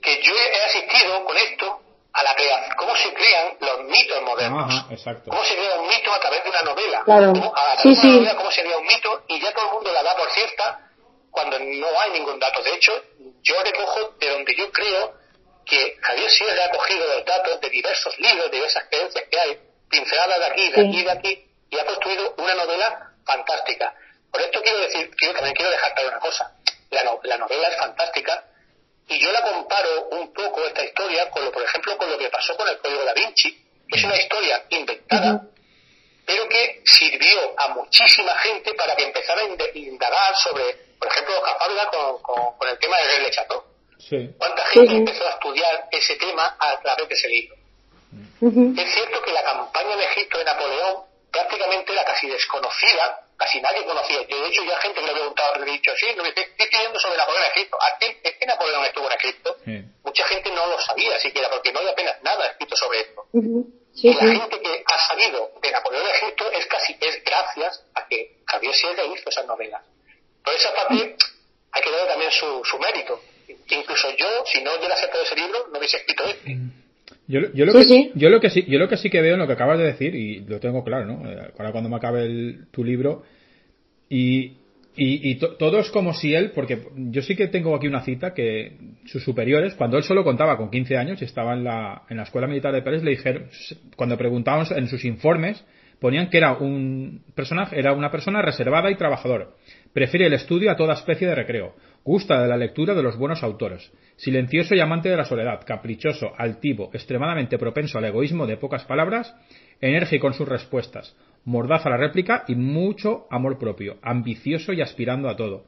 [0.00, 1.80] que, yo he asistido con esto
[2.12, 4.64] a la creación, cómo se crean los mitos modernos.
[4.64, 5.30] Ajá, exacto.
[5.30, 7.02] Cómo se crea un mito a través de una novela.
[7.04, 7.32] Claro.
[7.34, 9.66] Cómo, a través sí, de una novela, cómo se crea un mito y ya todo
[9.66, 10.89] el mundo la da por cierta
[11.30, 12.62] cuando no hay ningún dato.
[12.62, 12.92] De hecho,
[13.42, 15.14] yo recojo de donde yo creo
[15.64, 19.58] que Javier Sierra ha cogido los datos de diversos libros, de diversas creencias que hay,
[19.88, 23.94] pinceladas de aquí, de aquí, de aquí, y ha construido una novela fantástica.
[24.30, 26.56] Por esto quiero decir, quiero, también quiero dejar claro una cosa.
[26.90, 28.44] La, la novela es fantástica
[29.08, 32.28] y yo la comparo un poco esta historia con lo, por ejemplo, con lo que
[32.30, 33.52] pasó con el Código da Vinci,
[33.88, 35.42] que es una historia inventada,
[36.24, 41.86] pero que sirvió a muchísima gente para que empezara a indagar sobre por ejemplo, Cafabra
[41.90, 43.32] con, con, el tema del rey
[43.98, 44.34] Sí.
[44.38, 47.56] ¿Cuánta gente empezó a estudiar ese tema a través de ese libro?
[48.76, 53.84] Es cierto que la campaña de Egipto de Napoleón prácticamente era casi desconocida, casi nadie
[53.84, 54.22] conocía.
[54.26, 56.30] Yo, de hecho, ya gente que le ha preguntado, le he dicho, sí, no me
[56.30, 57.78] estoy escribiendo sobre Napoleón en Egipto.
[58.22, 59.56] ¿Es que Napoleón estuvo en Egipto?
[60.02, 63.26] Mucha gente no lo sabía siquiera, porque no hay apenas nada escrito sobre esto.
[63.32, 68.06] y la gente que ha sabido de Napoleón en Egipto es casi, es gracias a
[68.06, 69.82] que Javier Sierra hizo esas novelas.
[70.44, 71.16] Por esa parte
[71.72, 73.20] hay que darle también su, su mérito.
[73.48, 76.58] Incluso yo, si no hubiera aceptado ese libro, no hubiese escrito este.
[77.26, 79.40] Yo, yo, lo que, yo lo que sí yo lo que sí que veo en
[79.40, 82.24] lo que acabas de decir y lo tengo claro no eh, ahora cuando me acabe
[82.24, 83.22] el, tu libro
[84.08, 84.56] y
[84.96, 88.34] y, y todo es como si él, porque yo sí que tengo aquí una cita
[88.34, 88.76] que
[89.06, 92.24] sus superiores, cuando él solo contaba con 15 años y estaba en la, en la
[92.24, 93.46] escuela militar de Pérez, le dijeron,
[93.96, 95.64] cuando preguntábamos en sus informes,
[96.00, 99.56] ponían que era un personaje, era una persona reservada y trabajador.
[99.92, 101.74] Prefiere el estudio a toda especie de recreo.
[102.04, 103.90] Gusta de la lectura de los buenos autores.
[104.16, 105.60] Silencioso y amante de la soledad.
[105.66, 109.34] Caprichoso, altivo, extremadamente propenso al egoísmo de pocas palabras.
[109.80, 111.16] Enérgico en sus respuestas.
[111.44, 113.96] Mordaz a la réplica y mucho amor propio.
[114.02, 115.64] Ambicioso y aspirando a todo.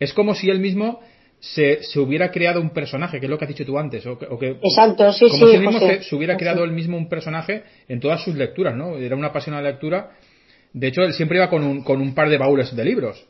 [0.00, 1.00] Es como si él mismo
[1.38, 4.16] se, se, hubiera creado un personaje, que es lo que has dicho tú antes, o
[4.16, 7.98] que, Exacto, sí, como si él mismo se, hubiera creado él mismo un personaje en
[8.00, 8.96] todas sus lecturas, ¿no?
[8.96, 10.12] Era una apasionada lectura.
[10.72, 13.26] De hecho, él siempre iba con un, con un par de baúles de libros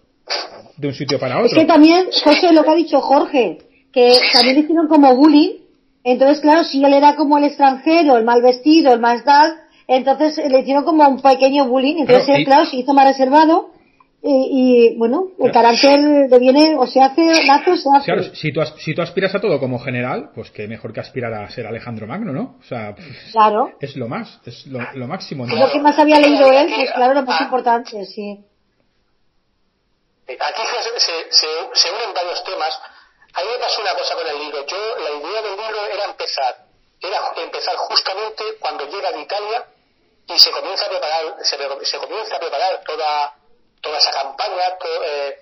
[0.76, 1.46] de un sitio para otro.
[1.46, 3.58] Es que también, José, lo que ha dicho Jorge,
[3.92, 5.58] que también le hicieron como bullying.
[6.04, 9.54] Entonces, claro, si él era como el extranjero, el mal vestido, el más tal,
[9.86, 11.98] entonces le hicieron como un pequeño bullying.
[11.98, 13.70] Entonces, él, claro, se hizo más reservado
[14.24, 18.34] y, bueno, el carácter deviene o se hace, nace o se hace.
[18.36, 21.50] si tú, si tú aspiras a todo como general, pues qué mejor que aspirar a
[21.50, 22.56] ser Alejandro Magno, ¿no?
[22.60, 22.94] O sea,
[23.32, 23.72] claro.
[23.80, 25.44] es lo más, es lo, lo máximo.
[25.44, 25.56] ¿no?
[25.56, 28.44] Lo que más había leído él, pues claro, lo más importante, sí.
[30.40, 30.62] Aquí
[30.98, 32.80] se, se, unen varios temas.
[33.34, 34.66] A mí me pasó una cosa con el libro.
[34.66, 36.56] Yo, la idea del libro era empezar,
[37.00, 39.66] era empezar justamente cuando llega de Italia
[40.28, 43.36] y se comienza a preparar, se, comienza a preparar toda
[43.82, 45.38] toda esa campaña, eh,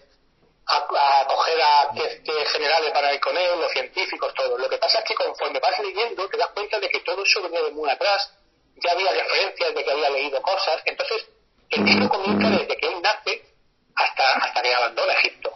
[0.66, 4.56] a, coger a qué, generales para ir con él, los científicos, todo.
[4.56, 7.42] Lo que pasa es que conforme vas leyendo te das cuenta de que todo eso
[7.42, 8.32] venía de muy atrás,
[8.76, 11.26] ya había referencias de que había leído cosas, entonces
[11.70, 13.44] el libro comienza desde que él nace
[13.94, 15.52] hasta, hasta que abandona Egipto.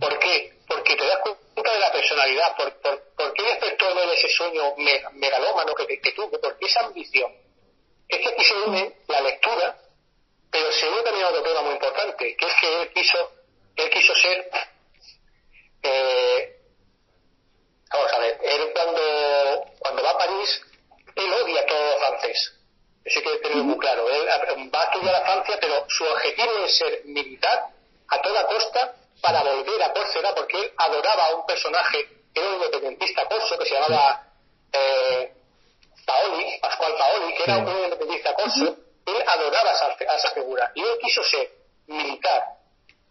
[0.00, 0.52] ¿Por qué?
[0.68, 4.74] Porque te das cuenta de la personalidad, por, por, qué despertó ese sueño
[5.14, 7.32] megalómano que, que tuvo, por qué esa ambición.
[8.08, 9.76] Es que aquí se une la lectura
[10.54, 13.32] pero se une también otro tema muy importante, que es que él quiso,
[13.74, 14.50] él quiso ser,
[15.82, 16.56] eh,
[17.90, 20.62] vamos a ver, él cuando, cuando va a París,
[21.16, 22.53] él odia a todo francés.
[23.04, 24.08] Eso hay que tenerlo muy claro.
[24.08, 24.26] Él
[24.74, 27.66] va a estudiar a Francia, pero su objetivo es ser militar
[28.08, 32.48] a toda costa para volver a Córcega, porque él adoraba a un personaje que era
[32.48, 34.22] un independentista corso que se llamaba
[34.72, 35.32] eh,
[36.04, 38.76] Paoli, Pascual Paoli, que era un independentista corso,
[39.06, 41.50] él adoraba a esa figura y él quiso ser
[41.86, 42.42] militar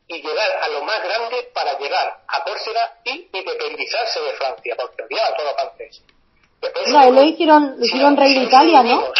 [0.08, 5.04] y llegar a lo más grande para llegar a Córcega y independizarse de Francia, porque
[5.04, 6.02] odiaba a todo francés.
[6.88, 9.14] no, él lo hicieron, lo hicieron rey de Italia, ¿no?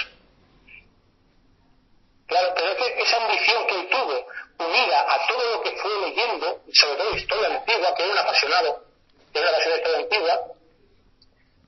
[2.56, 4.28] Pero es que esa ambición que él tuvo,
[4.60, 8.84] unida a todo lo que fue leyendo, sobre todo historia antigua, que era un apasionado,
[9.32, 10.42] que era una apasionado de historia antigua,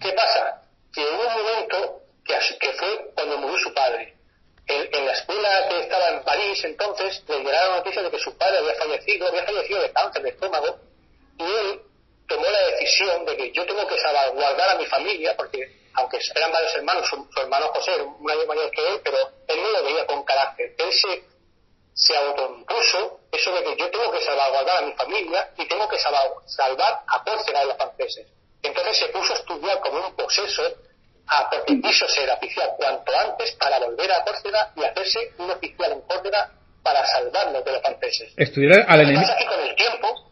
[0.01, 0.61] ¿qué pasa?
[0.93, 4.15] Que hubo un momento que, que fue cuando murió su padre
[4.67, 8.35] en, la escuela que estaba en París entonces le llegaron la noticia de que su
[8.37, 10.79] padre había fallecido, había fallecido de cáncer de estómago
[11.37, 11.81] y él
[12.27, 16.51] tomó la decisión de que yo tengo que salvaguardar a mi familia porque aunque eran
[16.51, 19.17] varios hermanos, su, hermano José un año mayor que él, pero
[19.47, 20.75] él no lo veía con carácter.
[20.77, 21.23] Él se,
[21.93, 25.97] se autoimpuso eso de que yo tengo que salvaguardar a mi familia y tengo que
[25.97, 28.27] salvar a Córcega de los franceses.
[28.61, 30.63] Entonces se puso a estudiar como un poseso
[31.27, 35.91] a porque quiso ser oficial cuanto antes para volver a Córcega y hacerse un oficial
[35.93, 36.51] en Córcega
[36.83, 38.33] para salvarnos de los franceses.
[38.37, 39.31] Estudiar al enemigo.
[39.49, 40.24] con el tiempo.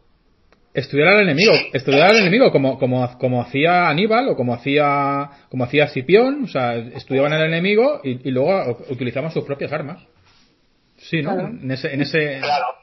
[0.74, 5.66] Estudiar al enemigo, estudiar al enemigo como, como, como hacía Aníbal o como hacía como
[5.66, 10.02] hacía Cipión, o sea, estudiaban al enemigo y, y luego utilizaban sus propias armas.
[10.98, 11.34] Sí, ¿no?
[11.34, 12.40] En ese, en ese...
[12.40, 12.78] Claro.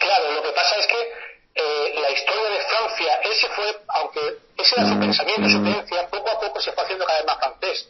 [0.00, 1.00] Claro, lo que pasa es que
[1.54, 4.20] eh, la historia de Francia, ese fue, aunque
[4.56, 7.38] ese era su pensamiento, su creencia, poco a poco se fue haciendo cada vez más
[7.38, 7.88] francés.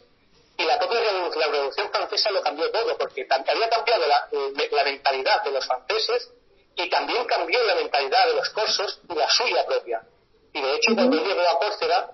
[0.59, 4.29] Y la propia revolución, la revolución francesa lo cambió todo, porque había cambiado la,
[4.73, 6.33] la, mentalidad de los franceses
[6.79, 10.01] y también cambió la mentalidad de los corsos y la suya propia.
[10.53, 12.11] Y de hecho, cuando él llegó a Córcega,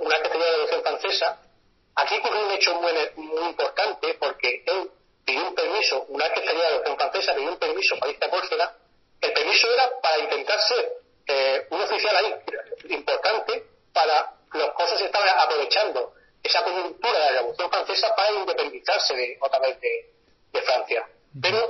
[0.00, 1.38] una que tenía la revolución francesa,
[1.96, 4.90] aquí ocurrió un hecho muy, muy importante, porque él
[5.24, 8.30] pidió un permiso, una que tenía la revolución francesa, pidió un permiso para irse a
[8.30, 8.76] Córcega,
[9.22, 10.92] el permiso era para intentar ser
[11.26, 12.34] eh, un oficial ahí
[12.90, 16.12] importante para los cosas estaban aprovechando
[16.42, 20.10] esa coyuntura de la Revolución Francesa para independizarse de, otra vez de,
[20.62, 21.06] Francia.
[21.42, 21.68] Pero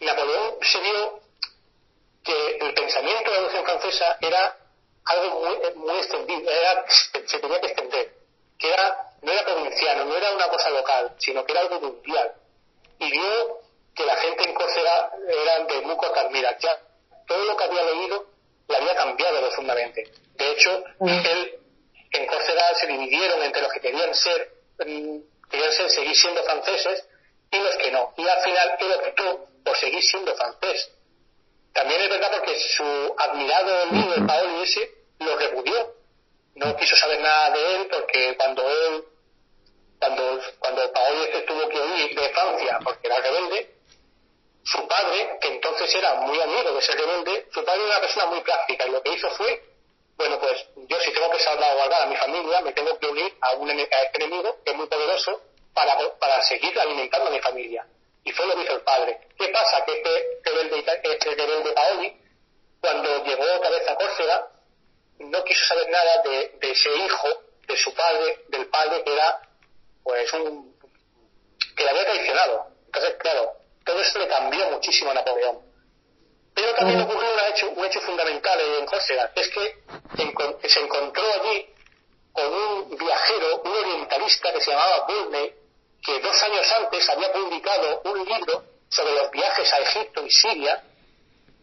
[0.00, 1.20] Napoleón se vio
[2.24, 4.56] que el pensamiento de la Revolución Francesa era
[5.04, 6.50] algo muy, muy extendido,
[7.26, 8.12] se tenía que extender,
[8.58, 12.32] que era, no era provinciano, no era una cosa local, sino que era algo mundial.
[12.98, 13.60] Y vio
[13.94, 16.56] que la gente en Córcega eran de muy cortas miras.
[16.60, 16.78] Ya
[17.26, 18.26] todo lo que había leído
[18.68, 20.10] le había cambiado profundamente.
[20.34, 21.58] De hecho, él
[22.10, 25.18] en Córcega se dividieron entre los que querían ser, mm,
[25.50, 27.06] querían ser, seguir siendo franceses
[27.50, 28.14] y los que no.
[28.16, 30.90] Y al final él optó por seguir siendo francés.
[31.74, 35.94] También es verdad porque su admirado líder, Paoli ese, lo repudió.
[36.54, 39.04] No quiso saber nada de él porque cuando él,
[39.98, 43.74] cuando, cuando Paoli ese tuvo que huir de Francia porque era rebelde,
[44.62, 48.26] su padre, que entonces era muy amigo de ese rebelde, su padre era una persona
[48.26, 49.62] muy práctica y lo que hizo fue,
[50.16, 53.54] bueno, pues yo si tengo que salvaguardar a mi familia, me tengo que unir a,
[53.54, 55.42] un, a este enemigo que es muy poderoso
[55.74, 57.84] para, para seguir alimentando a mi familia.
[58.24, 59.28] Y fue lo que hizo el padre.
[59.38, 59.84] ¿Qué pasa?
[59.84, 62.16] Que este rebelde, este rebelde Paoli,
[62.80, 64.48] cuando llegó otra vez a Córcega,
[65.18, 67.28] no quiso saber nada de, de ese hijo,
[67.66, 69.40] de su padre, del padre que era,
[70.02, 70.76] pues, un,
[71.76, 72.66] que le había traicionado.
[72.86, 73.52] Entonces, claro,
[73.84, 75.60] todo esto le cambió muchísimo a Napoleón.
[76.54, 81.24] Pero también ocurrió un hecho, un hecho fundamental en Córcega, que es que se encontró
[81.32, 81.68] allí
[82.32, 85.54] con un viajero, un orientalista que se llamaba Burney,
[86.04, 90.82] que dos años antes había publicado un libro sobre los viajes a Egipto y Siria,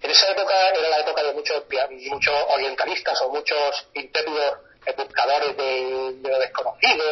[0.01, 1.63] en esa época era la época de muchos,
[2.09, 4.57] muchos orientalistas o muchos intrépidos
[4.97, 7.03] buscadores de, lo desconocido,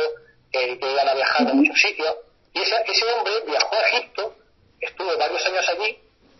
[0.51, 2.15] que, iban a viajar a muchos sitios.
[2.51, 4.35] Y ese, ese hombre viajó a Egipto,
[4.79, 5.99] estuvo varios años allí,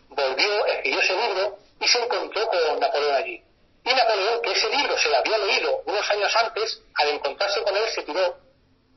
[0.10, 3.44] volvió, escribió ese libro y se encontró con Napoleón allí.
[3.86, 7.78] Y Napoleón, que ese libro se lo había leído unos años antes, al encontrarse con
[7.78, 8.49] él se tiró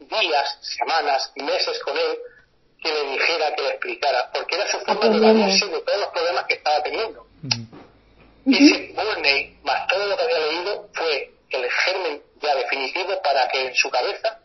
[0.09, 2.19] días, semanas, meses con él
[2.83, 6.09] que le dijera, que le explicara, porque era su forma de evadirse de todos los
[6.09, 7.27] problemas que estaba teniendo.
[8.45, 13.67] Ese Burney, más todo lo que había leído, fue el germen ya definitivo para que
[13.67, 14.41] en su cabeza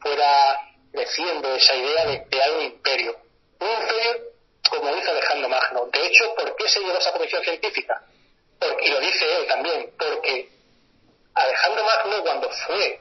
[0.00, 0.58] fuera
[0.90, 3.16] creciendo esa idea de crear un imperio.
[3.60, 4.32] Un imperio
[4.70, 5.86] como dice Alejandro Magno.
[5.92, 8.02] De hecho, ¿por qué se llevó esa comisión científica?
[8.58, 10.48] Porque, y lo dice él también, porque
[11.34, 13.00] Alejandro Magno cuando fue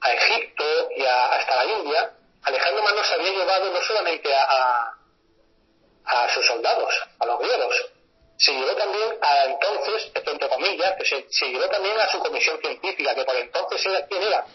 [0.00, 0.64] a Egipto
[0.96, 4.94] y hasta la India, Alejandro Magno se había llevado no solamente a,
[6.04, 7.74] a, sus soldados, a los griegos,
[8.38, 13.14] se llevó también a entonces, entre comillas, que se, llevó también a su comisión científica,
[13.14, 14.46] que por entonces era quién era,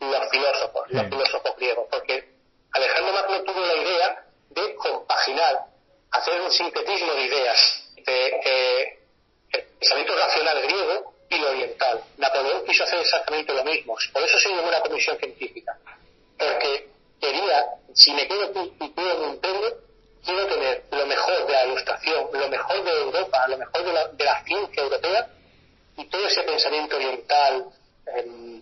[0.00, 2.34] los filósofos, los filósofos griegos, porque
[2.72, 5.66] Alejandro Magno tuvo la idea de compaginar,
[6.10, 8.98] hacer un sintetismo de ideas, de eh,
[9.52, 12.02] el pensamiento racional griego y lo oriental.
[12.18, 15.78] Napoleón quiso hacer exactamente lo mismo, por eso se llevó una comisión científica,
[16.38, 16.88] porque
[17.20, 18.50] quería, si me quedo
[18.80, 19.78] y quiero un imperio,
[20.24, 24.08] quiero tener lo mejor de la ilustración, lo mejor de Europa, lo mejor de la,
[24.08, 25.28] de la ciencia europea
[25.96, 27.66] y todo ese pensamiento oriental.
[28.06, 28.53] Eh,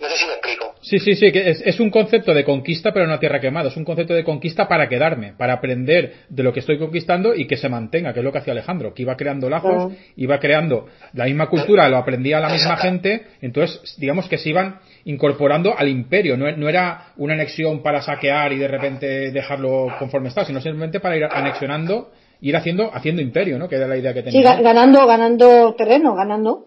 [0.00, 0.74] no sé si me explico.
[0.80, 3.76] Sí, sí, sí, que es, un concepto de conquista pero no a tierra quemada, es
[3.76, 7.56] un concepto de conquista para quedarme, para aprender de lo que estoy conquistando y que
[7.56, 11.26] se mantenga, que es lo que hacía Alejandro, que iba creando lazos, iba creando la
[11.26, 16.36] misma cultura, lo aprendía la misma gente, entonces digamos que se iban incorporando al imperio,
[16.36, 21.00] no, no era una anexión para saquear y de repente dejarlo conforme está, sino simplemente
[21.00, 23.68] para ir anexionando, ir haciendo, haciendo imperio, ¿no?
[23.68, 24.56] Que era la idea que tenía.
[24.56, 26.66] Sí, ganando, ganando terreno, ganando.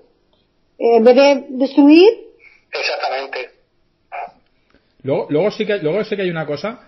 [0.77, 2.24] Eh, en vez de destruir,
[2.79, 3.49] Exactamente.
[5.03, 6.79] Luego, luego, sí que, luego sí que hay una cosa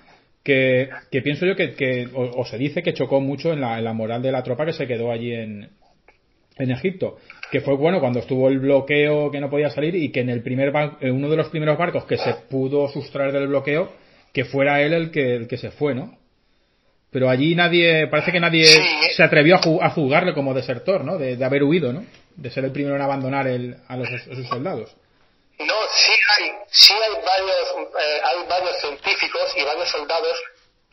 [0.43, 3.83] que, que pienso yo que, que o, se dice que chocó mucho en la, en
[3.83, 5.69] la, moral de la tropa que se quedó allí en,
[6.57, 7.17] en Egipto.
[7.51, 10.41] Que fue bueno cuando estuvo el bloqueo que no podía salir y que en el
[10.41, 13.91] primer uno de los primeros barcos que se pudo sustraer del bloqueo,
[14.33, 16.17] que fuera él el que, el que se fue, ¿no?
[17.11, 18.65] Pero allí nadie, parece que nadie
[19.15, 21.17] se atrevió a, a juzgarle como desertor, ¿no?
[21.17, 22.03] De, de, haber huido, ¿no?
[22.35, 24.95] De ser el primero en abandonar el, a, los, a sus soldados.
[25.59, 30.37] No, sí hay, sí hay varios, eh, hay varios científicos y varios soldados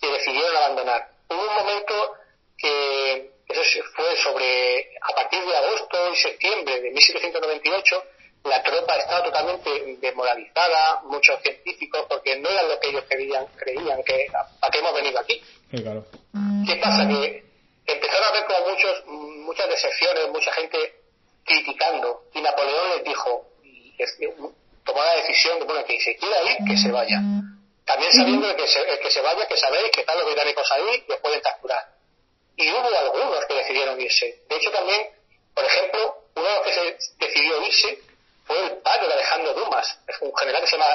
[0.01, 1.09] que decidieron abandonar.
[1.29, 2.15] Hubo un momento
[2.57, 8.05] que eso fue sobre, a partir de agosto y septiembre de 1798,
[8.45, 14.03] la tropa estaba totalmente desmoralizada, muchos científicos, porque no era lo que ellos creían, creían
[14.03, 15.43] que a qué hemos venido aquí.
[16.67, 17.09] ¿Qué pasa?
[17.09, 17.45] Que
[17.87, 20.95] empezaron a ver como muchos, muchas decepciones, mucha gente
[21.45, 23.47] criticando, y Napoleón les dijo,
[24.85, 27.21] tomó la decisión de bueno, que se quiera ir, que se vaya.
[27.85, 31.13] También sabiendo que se, que se vaya, que sabéis que están los británicos ahí y
[31.13, 31.85] os pueden capturar.
[32.57, 34.43] Y hubo algunos que decidieron irse.
[34.49, 35.09] De hecho, también,
[35.55, 37.99] por ejemplo, uno de los que se decidió irse
[38.47, 40.87] fue el padre de Alejandro Dumas, es un general que se llama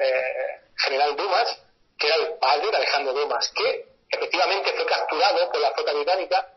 [0.00, 1.58] eh, General Dumas,
[1.98, 6.48] que era el padre de Alejandro Dumas, que efectivamente fue capturado por la flota británica.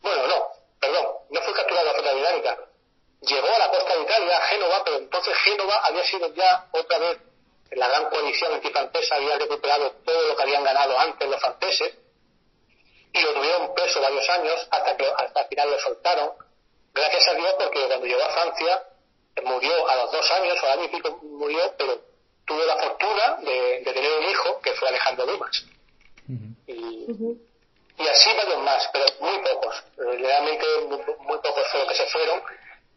[0.00, 0.48] Bueno, no,
[0.80, 2.58] perdón, no fue capturado por la flota británica,
[3.22, 6.98] llegó a la costa de Italia, a Génova, pero entonces Génova había sido ya otra
[6.98, 7.18] vez
[7.70, 11.94] la gran coalición antifrancesa, había recuperado todo lo que habían ganado antes los franceses
[13.14, 16.30] y lo tuvieron preso varios años hasta que hasta al final lo soltaron.
[16.94, 18.82] Gracias a Dios porque cuando llegó a Francia
[19.42, 22.00] murió a los dos años o al año y pico murió, pero
[22.46, 25.64] tuvo la fortuna de, tener un hijo que fue Alejandro Dumas.
[26.66, 29.84] y, y, así varios más, pero muy pocos.
[29.96, 32.42] Realmente muy, muy pocos fueron que se fueron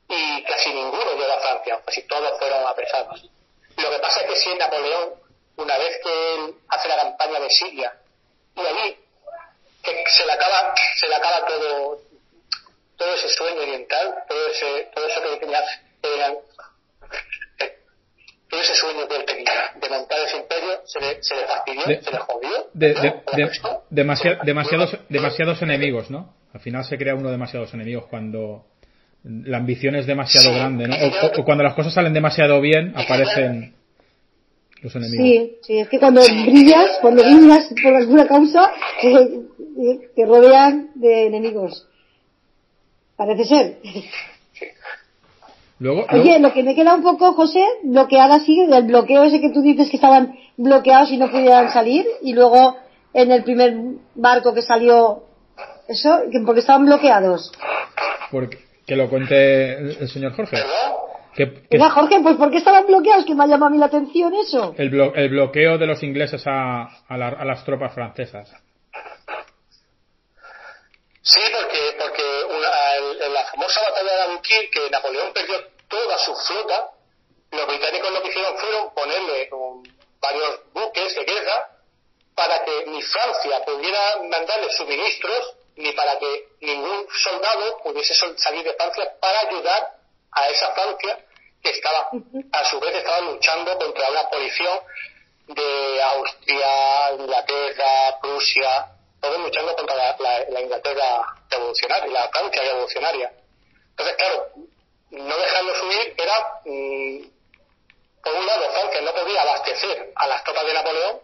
[0.08, 3.30] y casi ninguno llegó a Francia, casi todos fueron apresados.
[3.78, 5.16] Lo que pasa es que si Napoleón,
[5.58, 7.94] una vez que él hace la campaña de Siria,
[8.56, 8.98] y allí
[9.84, 12.00] que se le acaba, se le acaba todo,
[12.98, 15.64] todo ese sueño oriental, todo ese, todo eso que tenía,
[18.50, 21.84] todo ese sueño que él tenía de montar ese imperio, se le, se le fastidió,
[21.84, 22.70] se le jodió.
[23.90, 26.34] demasiados, demasiados enemigos, ¿no?
[26.54, 28.66] Al final se crea uno demasiados enemigos cuando
[29.26, 30.96] la ambición es demasiado grande, ¿no?
[30.96, 33.74] O, cuando las cosas salen demasiado bien, aparecen
[34.82, 35.26] los enemigos.
[35.26, 38.72] Sí, sí, es que cuando brillas, cuando brillas por alguna causa,
[40.16, 41.88] te rodean de enemigos.
[43.16, 43.78] Parece ser.
[45.80, 49.50] Luego, Oye, lo que me queda un poco, José, bloqueada sigue del bloqueo ese que
[49.50, 52.78] tú dices que estaban bloqueados y no pudieran salir, y luego
[53.14, 53.76] en el primer
[54.16, 55.26] barco que salió
[55.88, 56.22] ¿Eso?
[56.46, 57.52] ¿Por qué estaban bloqueados?
[58.32, 60.58] Porque, que lo cuente el, señor Jorge.
[61.34, 63.26] Que, Jorge, pues ¿por qué estaban bloqueados?
[63.26, 64.74] Que me ha llamado a mí la atención eso.
[64.78, 68.50] El, el bloqueo de los ingleses a, a, las tropas francesas.
[71.22, 75.56] Sí, porque, porque en la famosa batalla de Abuquir, que Napoleón perdió
[75.90, 76.92] toda su flota,
[77.52, 79.50] los británicos lo que hicieron fueron ponerle
[80.22, 81.70] varios buques de guerra
[82.36, 88.74] para que ni Francia pudiera mandarle suministros ni para que ningún soldado pudiese salir de
[88.74, 89.96] Francia para ayudar
[90.32, 91.20] a esa Francia
[91.62, 92.10] que estaba,
[92.52, 94.80] a su vez, estaba luchando contra una coalición
[95.48, 98.88] de Austria, Inglaterra, Prusia,
[99.22, 103.32] todos luchando contra la, Inglaterra revolucionaria, la Francia revolucionaria.
[103.90, 104.48] Entonces, claro,
[105.12, 107.22] no dejarlo subir era, mm,
[108.24, 111.22] por un lado, Francia no podía abastecer a las tropas de Napoleón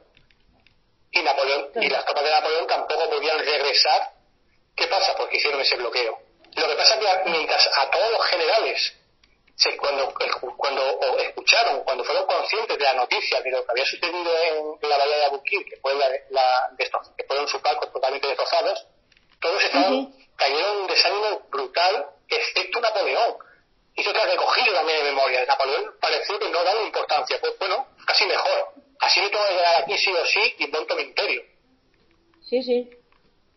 [1.11, 4.11] y Napoleón y las tropas de Napoleón tampoco podían regresar.
[4.75, 5.15] ¿Qué pasa?
[5.15, 6.19] Porque hicieron ese bloqueo.
[6.55, 8.93] Lo que pasa es que mientras a todos los generales
[9.77, 10.13] cuando,
[10.57, 14.31] cuando escucharon, cuando fueron conscientes de la noticia de lo que había sucedido
[14.81, 16.71] en, la bahía de Abukir, que, fue la,
[17.17, 18.87] que fueron sus barcos totalmente destrozados,
[19.39, 23.35] todos estaban, cayeron en un desánimo brutal, excepto Napoleón.
[23.95, 25.45] Hizo otra recogida también de memoria.
[25.45, 27.39] Napoleón pareció que no daba importancia.
[27.41, 28.73] Pues bueno, casi mejor.
[28.99, 31.43] Así me tengo que llegar aquí sí o sí y monto mi imperio.
[32.47, 32.89] Sí, sí.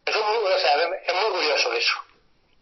[0.07, 1.94] Eso es muy, o sea, es muy curioso eso.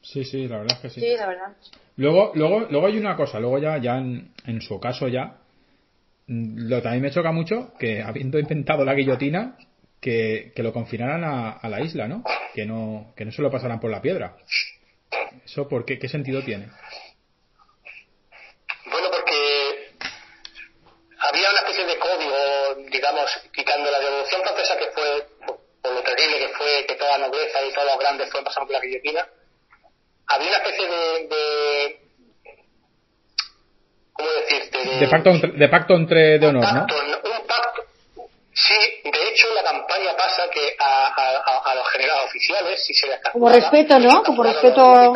[0.02, 1.00] Sí, sí, la verdad es que sí.
[1.00, 1.56] Sí, la verdad.
[1.96, 5.36] Luego, luego, luego hay una cosa, luego ya, ya en, su caso ya,
[6.26, 9.56] mm, lo también me choca mucho que habiendo inventado la guillotina,
[10.00, 12.24] que, que lo confinaran a, la isla, ¿no?
[12.54, 14.36] Que no, que no se lo pasaran por la piedra.
[15.44, 16.68] ¿Eso por qué, qué sentido tiene?
[18.90, 19.92] Bueno, porque
[21.20, 25.26] había una especie de código, digamos, quitando la revolución francesa que fue,
[25.94, 28.74] lo terrible que fue, que toda la nobleza y todos los grandes fueron pasando por
[28.74, 29.26] la guillotina,
[30.26, 32.00] había una especie de,
[34.12, 34.78] ¿cómo decirte?
[35.00, 36.80] De, pacto, de pacto entre de honor, ¿no?
[36.82, 37.82] Un pacto,
[38.52, 38.74] sí,
[39.04, 43.48] de hecho la campaña pasa que a, a, los generales oficiales, si se les Como
[43.48, 44.22] respeto, ¿no?
[44.22, 45.14] Como respeto...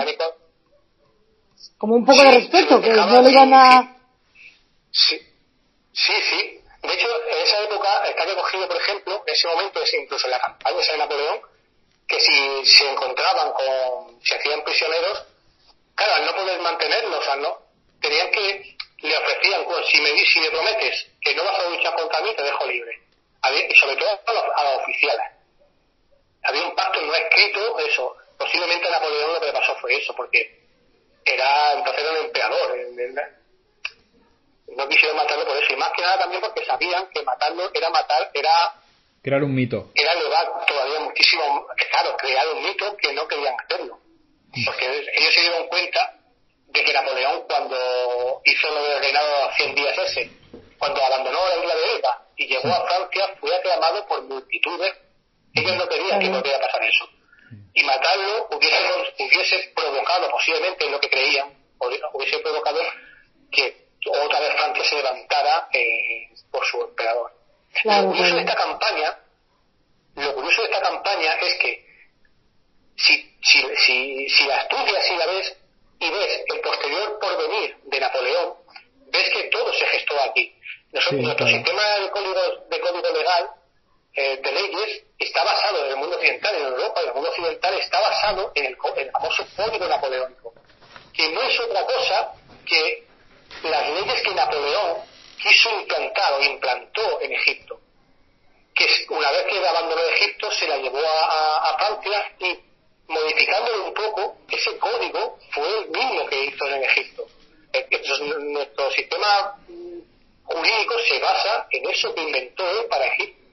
[1.78, 3.96] Como un poco de respeto, que no le iban a...
[4.90, 5.20] Sí,
[5.92, 6.60] sí, sí.
[6.86, 10.40] De hecho, en esa época está recogido, por ejemplo, en ese momento, incluso en la
[10.40, 11.40] campaña de Napoleón,
[12.06, 15.24] que si se encontraban con, se hacían prisioneros,
[15.94, 17.58] claro, al no poder mantenerlos, no,
[18.00, 21.94] tenían que, le ofrecían, pues, si me, si me prometes que no vas a luchar
[21.96, 23.02] contra mí, te dejo libre.
[23.68, 25.26] y sobre todo a los, a oficiales.
[26.44, 28.16] Había un pacto no escrito, eso.
[28.38, 30.62] Posiblemente a Napoleón lo que le pasó fue eso, porque
[31.24, 32.76] era, entonces era un emperador.
[34.68, 37.90] No quisieron matarlo por eso, y más que nada también porque sabían que matarlo era
[37.90, 38.50] matar, era
[39.26, 39.90] Crear un mito.
[39.92, 43.98] Era lugar todavía muchísimo, claro, crear un mito que no querían hacerlo.
[44.64, 46.14] Porque ellos se dieron cuenta
[46.68, 50.30] de que Napoleón, cuando hizo lo del reinado 100 días ese,
[50.78, 54.94] cuando abandonó la isla de Elba y llegó a Francia, fue aclamado por multitudes.
[55.54, 57.08] Ellos no querían que volviera a pasar eso.
[57.74, 61.52] Y matarlo hubiese, hubiese provocado, posiblemente lo que creían,
[62.12, 62.80] hubiese provocado
[63.50, 67.32] que otra vez Francia se levantara eh, por su emperador.
[67.84, 69.18] Lo curioso de esta campaña,
[70.16, 71.86] lo curioso de esta campaña es que
[72.96, 75.56] si, si, si, si la estudias y la ves
[75.98, 78.54] y ves el posterior porvenir de Napoleón,
[79.06, 80.54] ves que todo se gestó aquí.
[80.92, 83.50] nuestro sistema de código, de código legal,
[84.14, 87.74] eh, de leyes, está basado en el mundo occidental, en Europa, y el mundo occidental
[87.74, 90.54] está basado en el, el famoso código napoleónico,
[91.12, 92.32] que no es otra cosa
[92.66, 93.06] que
[93.62, 94.96] las leyes que Napoleón
[95.42, 97.80] quiso implantar o implantó en Egipto.
[98.74, 102.58] Que una vez que abandonó Egipto se la llevó a, a, Francia y
[103.08, 107.26] modificándolo un poco, ese código fue el mismo que hizo en Egipto.
[107.72, 109.58] Entonces, nuestro sistema
[110.44, 113.46] jurídico se basa en eso que inventó él para Egipto.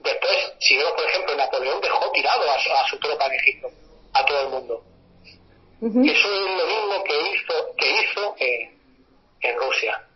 [0.00, 3.70] Después, si vemos, por ejemplo, Napoleón dejó tirado a, su tropa en Egipto,
[4.12, 4.84] a todo el mundo.
[5.82, 8.34] Eso es lo mismo que hizo, que hizo
[9.40, 10.06] en Rusia.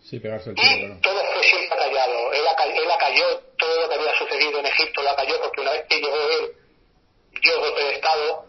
[0.00, 2.32] Sí, pegarse el y todo fue siempre callado.
[2.32, 2.44] Él,
[2.76, 5.96] él acalló todo lo que había sucedido en Egipto, lo acalló porque una vez que
[5.96, 6.52] llegó él,
[7.42, 8.46] dio golpe de Estado,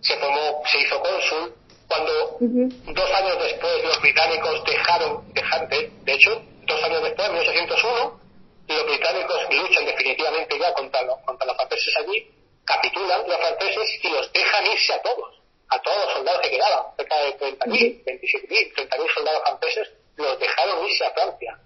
[0.00, 1.54] se formó, se hizo cónsul.
[1.88, 7.34] Cuando dos años después los británicos dejaron, dejar, de, de hecho, dos años después, en
[7.34, 8.20] 1801,
[8.68, 12.30] los británicos luchan definitivamente ya contra los, contra los franceses allí,
[12.64, 15.37] capitulan los franceses y los dejan irse a todos,
[15.70, 20.86] a todos los soldados que quedaban, cerca de 30.000, 27.000, 30.000 soldados franceses los dejaron
[20.86, 21.60] irse a Francia.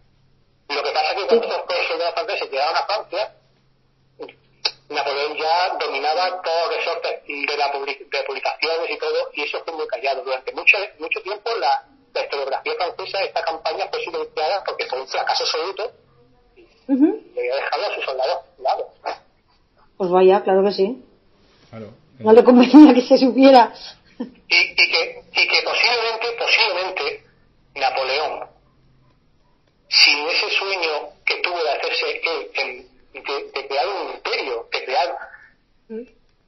[0.68, 3.34] Lo que pasa es que cuando estos soldados franceses llegaron a Francia,
[4.88, 9.74] Napoleón ya dominaba todos los resortes de, la de publicaciones y todo, y eso fue
[9.74, 10.22] muy callado.
[10.22, 15.08] Durante mucho, mucho tiempo la, la historiografía francesa, esta campaña fue silenciada porque fue un
[15.08, 15.92] fracaso absoluto
[16.88, 18.88] y había dejado a sus soldados lado.
[19.96, 21.04] Pues vaya, claro que sí.
[22.22, 23.72] No le convenía que se supiera.
[24.18, 27.24] Y, y, que, y que posiblemente, posiblemente,
[27.74, 28.48] Napoleón,
[29.88, 35.16] sin ese sueño que tuvo de hacerse él, de, crear un imperio, de crear
[35.88, 35.94] mm.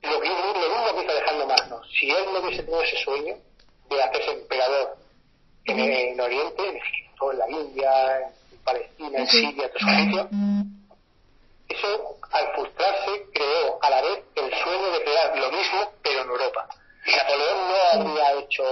[0.03, 3.37] lo, que, lo mismo que está dejando Magno, si él no hubiese tenido ese sueño
[3.91, 4.97] de hacerse emperador
[5.67, 8.19] en, en Oriente, en Egipto, en la India,
[8.53, 10.27] en Palestina, en Siria, en todos sitios,
[11.69, 14.25] eso al frustrarse creó a la vez
[14.55, 16.69] el sueño de crear lo mismo pero en Europa.
[17.07, 18.65] Napoleón no habría hecho,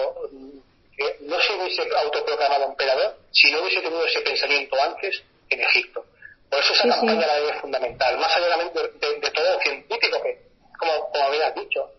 [1.20, 6.04] no se hubiese autoproclamado emperador si no hubiese tenido ese pensamiento antes en Egipto.
[6.50, 10.42] Por eso esa campaña la es fundamental, más allá de, de, todo científico que,
[10.78, 11.90] como, como habías dicho.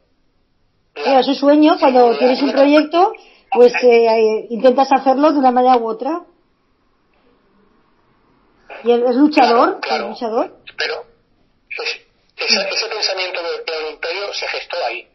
[0.94, 3.14] Claro, ese sueño, cuando tienes un proyecto,
[3.52, 6.22] pues eh, intentas hacerlo de una manera u otra.
[8.84, 10.56] Y es luchador, claro, luchador.
[10.78, 11.06] Pero
[12.46, 15.08] ese, pensamiento del, imperio se gestó ahí.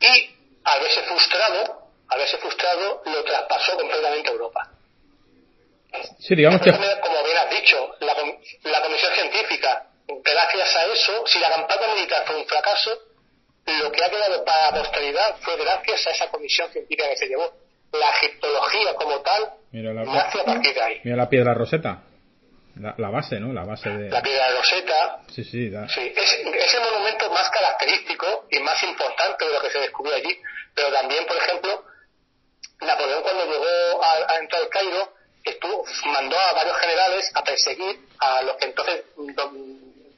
[0.00, 0.30] Y
[0.64, 4.70] al verse frustrado, al verse frustrado, lo traspasó completamente a Europa.
[6.20, 6.70] Sí, digamos que...
[6.70, 8.14] Como bien has dicho, la,
[8.70, 9.86] la comisión científica,
[10.24, 12.98] gracias a eso, si la campaña militar fue un fracaso,
[13.66, 17.26] lo que ha quedado para la posteridad fue gracias a esa comisión científica que se
[17.26, 17.52] llevó.
[17.92, 21.00] La egiptología como tal mira la, nace a partir de ahí.
[21.04, 22.02] Mira la piedra roseta.
[22.76, 23.52] La, base, ¿no?
[23.52, 24.08] La base de...
[24.08, 25.20] La piedra de Roseta.
[25.28, 25.70] Sí, sí.
[25.70, 30.14] sí es, es, el monumento más característico y más importante de lo que se descubrió
[30.14, 30.40] allí.
[30.74, 31.84] Pero también, por ejemplo,
[32.80, 35.12] Napoleón cuando llegó a, entrar al Cairo,
[35.44, 39.04] estuvo, mandó a varios generales a perseguir a los que entonces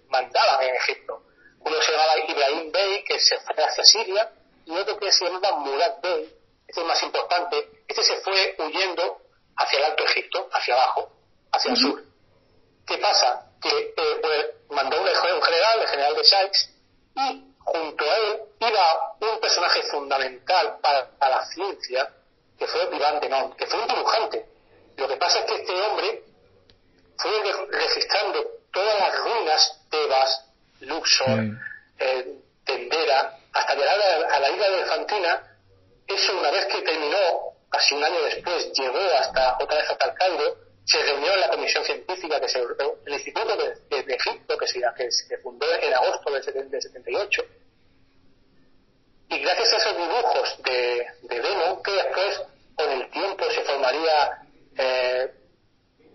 [0.08, 1.24] mandaban en Egipto.
[1.58, 4.30] Uno se llamaba Ibrahim Bey, que se fue hacia Siria,
[4.64, 6.32] y otro que se llamaba Murad Bey,
[6.68, 9.18] este es más importante, este se fue huyendo
[9.56, 11.12] hacia el Alto Egipto, hacia abajo,
[11.50, 12.13] hacia el sur
[12.86, 13.46] ¿Qué pasa?
[13.60, 16.70] Que eh, mandó un, general, el general de Sykes,
[17.16, 22.10] y junto a él iba un personaje fundamental para, la ciencia,
[22.58, 24.46] que fue Vivant de que fue un dibujante.
[24.96, 26.22] Lo que pasa es que este hombre
[27.18, 27.32] fue
[27.70, 30.44] registrando todas las ruinas, Tebas,
[30.80, 31.40] Luxor,
[31.98, 35.42] eh, Tendera, hasta llegar a, la isla de Elefantina.
[36.06, 40.14] Eso una vez que terminó, casi un año después, llegó hasta otra vez hasta el
[40.14, 44.80] Cairo, se reunió en la comisión científica que se el Instituto de, Egipto que se,
[44.96, 47.42] que se fundó en agosto del, 78
[49.30, 51.42] y gracias a esos dibujos de, de
[51.82, 52.42] que después
[52.74, 54.38] con el tiempo se formaría
[54.76, 55.30] eh,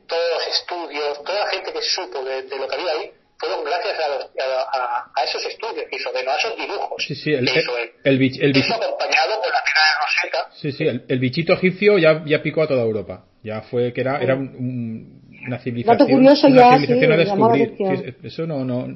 [0.08, 3.98] todos los estudios toda la gente que supo de, lo que había ahí fueron gracias
[4.00, 7.92] a, a, esos estudios que hizo a esos dibujos sí, sí, el, que hizo él.
[8.04, 10.52] el, bichito acompañado por la tela de Rosetta.
[10.62, 14.22] Sí, sí, el, bichito egipcio ya, ya picó a toda Europa ya fue que era,
[14.22, 18.16] era una civilización, curioso una civilización a descubrir.
[18.22, 18.96] eso no, no,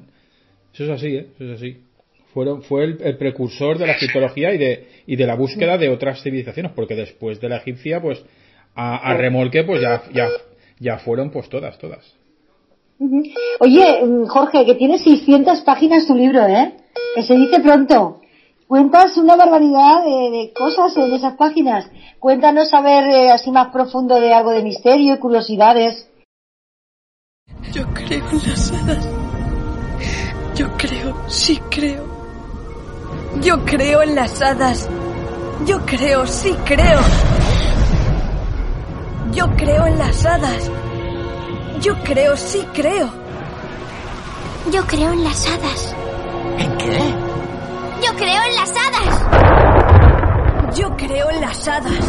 [0.73, 1.27] eso es así, ¿eh?
[1.35, 1.77] eso es así.
[2.33, 6.21] Fueron, fue el, precursor de la egiptología y de, y de la búsqueda de otras
[6.21, 8.23] civilizaciones, porque después de la egipcia, pues,
[8.75, 10.29] a, remolque, pues ya, ya,
[10.79, 12.15] ya fueron pues todas, todas.
[13.59, 16.73] Oye, Jorge, que tiene 600 páginas tu libro, ¿eh?
[17.15, 18.21] Que se dice pronto.
[18.67, 21.89] Cuentas una barbaridad de, cosas en esas páginas.
[22.19, 26.09] Cuéntanos a ver eh, así más profundo de algo de misterio y curiosidades.
[27.73, 29.07] Yo creo en las hadas.
[30.55, 32.05] Yo creo, sí creo.
[33.41, 34.89] Yo creo en las hadas.
[35.65, 36.99] Yo creo, sí creo.
[39.33, 40.71] Yo creo en las hadas.
[41.81, 43.09] Yo creo, sí creo.
[44.71, 45.95] Yo creo en las hadas.
[46.59, 47.22] ¿En qué?
[48.03, 49.21] Yo creo en las hadas.
[50.75, 52.05] Yo creo en las hadas.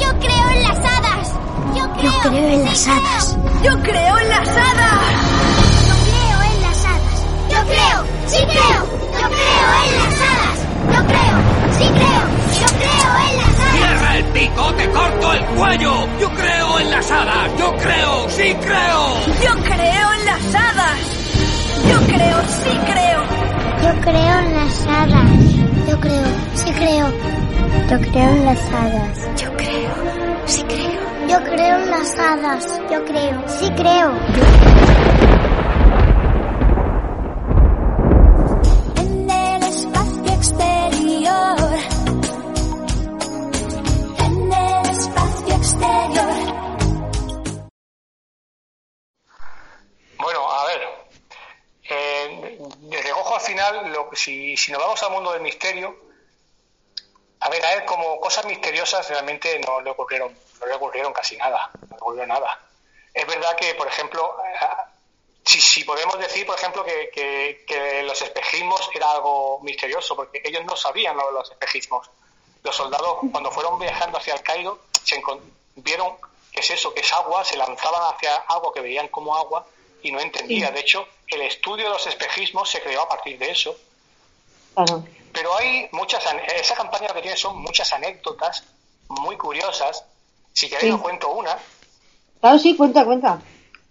[0.00, 1.34] Yo creo en las hadas.
[1.76, 3.36] Yo creo, Yo creo en las hadas.
[3.62, 4.98] Yo creo en las hadas.
[5.86, 7.18] Yo creo en las hadas.
[7.50, 8.82] Yo creo, sí creo.
[9.12, 10.58] Yo creo en las hadas.
[10.92, 11.36] Yo creo,
[11.78, 12.24] sí creo.
[12.60, 13.76] Yo creo en las hadas.
[13.78, 14.62] ¡Cierra el pico!
[14.74, 15.92] ¡Te corto el cuello!
[16.20, 17.50] Yo creo en las hadas.
[17.58, 19.20] Yo creo, sí creo.
[19.44, 20.98] Yo creo en las hadas.
[21.88, 23.37] Yo creo, sí creo.
[23.82, 25.30] Yo creo en las hadas.
[25.88, 26.24] Yo creo,
[26.54, 27.06] sí creo.
[27.90, 29.18] Yo creo en las hadas.
[29.40, 29.90] Yo creo,
[30.46, 31.28] sí creo.
[31.28, 32.80] Yo creo en las hadas.
[32.90, 34.12] Yo creo, sí creo.
[38.96, 41.56] En el espacio exterior.
[44.18, 46.37] En el espacio exterior.
[53.48, 55.96] Final, lo, si, si nos vamos al mundo del misterio,
[57.40, 61.36] a ver, a él como cosas misteriosas realmente no le ocurrieron, no le ocurrieron casi
[61.36, 62.60] nada, no le ocurrió nada.
[63.14, 64.36] Es verdad que, por ejemplo,
[65.44, 70.76] si, si podemos decir, por ejemplo, que, los espejismos era algo misterioso, porque ellos no
[70.76, 72.10] sabían lo de los espejismos.
[72.62, 75.22] Los soldados, cuando fueron viajando hacia el Cairo, se
[75.76, 76.16] vieron
[76.52, 79.66] que es eso, que es agua, se lanzaban hacia algo que veían como agua
[80.02, 80.70] y no entendía.
[80.70, 83.76] De hecho, el estudio de los espejismos se creó a partir de eso.
[85.32, 86.24] Pero hay muchas,
[86.56, 88.64] esa campaña que tiene son muchas anécdotas
[89.08, 90.04] muy curiosas.
[90.52, 91.56] Si queréis, os cuento una.
[92.40, 93.40] Claro, sí, cuenta, cuenta.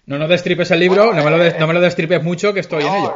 [0.05, 2.85] No nos destripes el libro, no, me lo no, me lo destripes mucho, que estoy
[2.85, 3.15] en ello.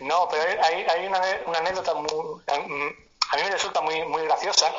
[0.00, 2.10] No, pero hay, hay una, una, anécdota muy,
[2.48, 2.58] a
[3.36, 4.72] mí me resulta muy, muy graciosa,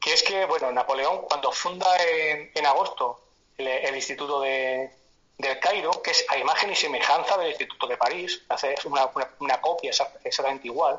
[0.00, 3.20] que es que, bueno, Napoleón, cuando funda en, en agosto
[3.58, 4.90] el, Instituto de,
[5.38, 9.10] del Cairo, que es a imagen y semejanza del Instituto de París, hace una,
[9.40, 10.98] una, copia exactamente igual,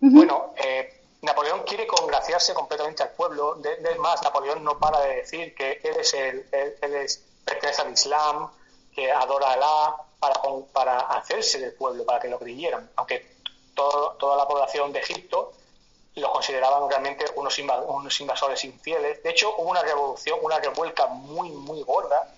[0.00, 3.56] bueno, eh, Napoleón quiere congraciarse completamente al pueblo.
[3.56, 7.92] De, más, Napoleón no para de decir que él es el, él es pertenece al
[7.92, 8.50] Islam,
[8.94, 10.40] que adora a Alá, para,
[10.72, 13.26] para hacerse del pueblo, para que lo creyeran, aunque
[13.74, 15.52] toda la población de Egipto
[16.16, 19.22] lo consideraban realmente unos, unos invasores infieles.
[19.22, 22.34] De hecho, hubo una revolución, una revuelta muy, muy gorda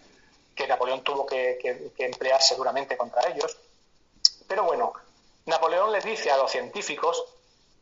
[0.55, 3.57] que Napoleón tuvo que, emplear seguramente contra ellos.
[4.46, 4.92] Pero bueno,
[5.46, 7.24] Napoleón les dice a los científicos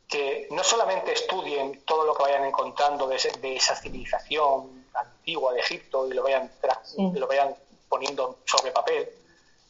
[0.07, 5.59] que no solamente estudien todo lo que vayan encontrando de, de esa civilización antigua de
[5.59, 6.51] Egipto y lo vayan,
[6.97, 7.55] lo vayan
[7.87, 9.09] poniendo sobre papel,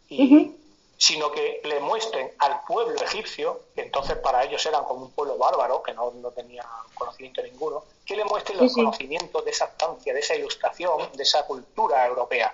[0.09, 0.55] y,
[1.01, 5.35] sino que le muestren al pueblo egipcio, que entonces para ellos eran como un pueblo
[5.35, 10.13] bárbaro, que no, no tenía conocimiento ninguno, que le muestren los conocimientos de esa estancia,
[10.13, 12.53] de esa ilustración, de esa cultura europea.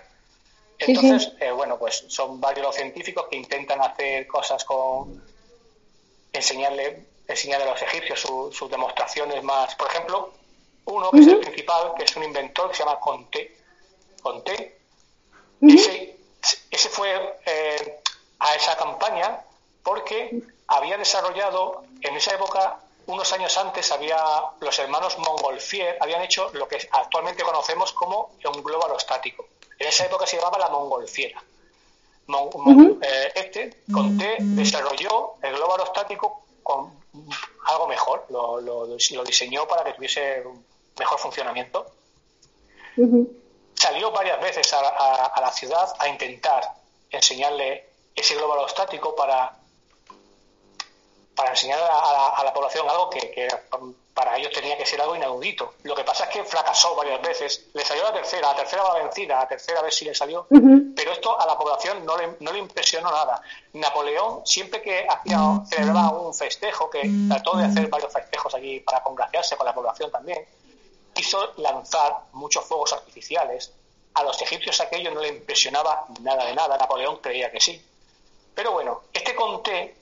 [0.79, 5.23] Entonces, eh, bueno, pues son varios los científicos que intentan hacer cosas con
[6.31, 9.73] enseñarle, enseñarle a los egipcios sus demostraciones más.
[9.75, 10.33] Por ejemplo,
[10.85, 13.57] uno, que es el principal, que es un inventor que se llama Conté.
[14.21, 14.79] Conté.
[15.61, 16.17] ese,
[16.69, 17.99] ese, fue eh,
[18.39, 19.41] a esa campaña
[19.83, 24.17] porque había desarrollado, en esa época, unos años antes, había
[24.59, 29.45] los hermanos Montgolfier habían hecho lo que actualmente conocemos como un globo aerostático.
[29.79, 31.41] En esa época se llamaba la Montgolfiera.
[33.01, 36.91] Eh, este, Conté, desarrolló el globo aerostático con
[37.65, 40.43] algo mejor, lo, lo, lo diseñó para que tuviese
[40.99, 41.85] mejor funcionamiento.
[43.75, 46.63] Salió varias veces a, la ciudad a intentar
[47.09, 49.55] enseñarle ese globo estático para,
[51.37, 53.47] para enseñar a la, población algo que,
[54.15, 55.75] para ellos tenía que ser algo inaudito.
[55.83, 57.67] Lo que pasa es que fracasó varias veces.
[57.75, 61.11] Le salió la tercera, la tercera va vencida, la tercera vez sí le salió, pero
[61.11, 63.39] esto a la población no le, no le impresionó nada.
[63.73, 65.37] Napoleón, siempre que hacía,
[65.69, 70.09] celebraba un festejo, que trató de hacer varios festejos allí para congraciarse con la población
[70.09, 70.43] también,
[71.15, 73.71] hizo lanzar muchos fuegos artificiales.
[74.15, 77.79] A los egipcios aquello no le impresionaba nada de nada, Napoleón creía que sí.
[78.55, 79.96] Pero bueno, este Conté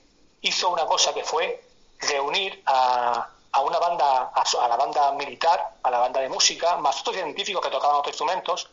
[0.46, 1.62] hizo una cosa que fue
[2.00, 7.00] reunir a, a una banda, a, la banda militar, a la banda de música, más
[7.00, 8.68] otros científicos que tocaban otros instrumentos,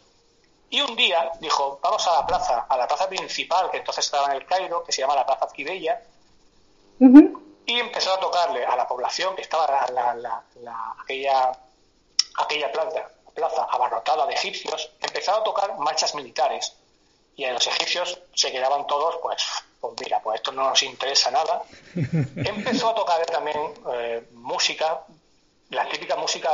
[0.70, 4.28] y un día dijo, vamos a la plaza, a la plaza principal, que entonces estaba
[4.28, 6.02] en el Cairo, que se llama la Plaza Zkibeya,
[7.66, 11.52] y empezó a tocarle a la población que estaba la, la, aquella
[12.38, 16.76] aquella plaza, plaza abarrotada de egipcios, empezaron a tocar marchas militares.
[17.36, 19.44] Y a los egipcios se quedaban todos, pues,
[19.84, 21.62] pues mira, pues esto no nos interesa nada.
[21.94, 23.58] Empezó a tocar también
[23.94, 25.02] eh, música,
[25.72, 26.54] la típica música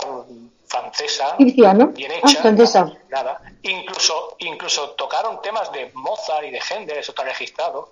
[0.65, 3.41] francesa, bien hecha, ah, nada.
[3.61, 7.91] Incluso, incluso tocaron temas de Mozart y de Händel, eso está registrado.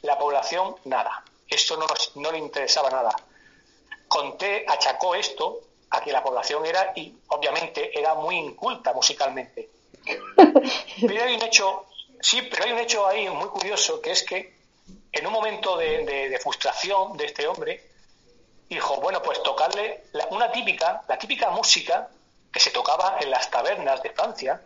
[0.00, 1.22] La población, nada.
[1.46, 3.14] Esto no, no le interesaba nada.
[4.08, 5.60] Conté achacó esto
[5.90, 9.68] a que la población era, y obviamente era muy inculta musicalmente.
[11.06, 11.84] Pero hay un hecho,
[12.20, 14.57] sí, pero hay un hecho ahí muy curioso, que es que
[15.18, 17.82] en un momento de, frustración de este hombre,
[18.68, 22.08] dijo, bueno, pues tocarle una típica, la típica música
[22.52, 24.60] que se tocaba en las tabernas de Francia,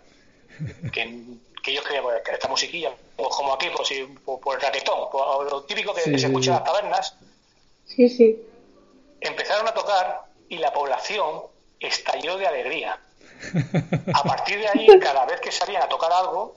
[0.93, 1.25] que,
[1.63, 3.89] que ellos creían, pues, esta musiquilla, pues como aquí, pues,
[4.25, 5.09] por, el raquetón,
[5.51, 7.17] lo típico que, se escucha en las tabernas,
[7.87, 8.43] sí, sí.
[9.21, 11.43] empezaron a tocar y la población
[11.81, 12.99] estalló de alegría.
[14.15, 16.55] A partir de ahí, cada vez que salían a tocar algo,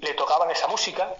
[0.00, 1.14] le tocaban esa música.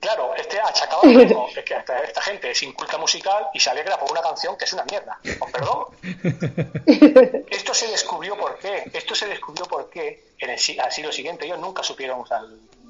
[0.00, 4.22] Claro, este achacaba es que esta, gente es inculta musical y se alegra por una
[4.22, 5.20] canción que es una mierda.
[5.38, 5.86] Con perdón.
[7.50, 8.90] Esto se descubrió por qué.
[8.94, 11.44] Esto se descubrió por qué en el al siglo siguiente.
[11.44, 12.24] Ellos nunca supieron,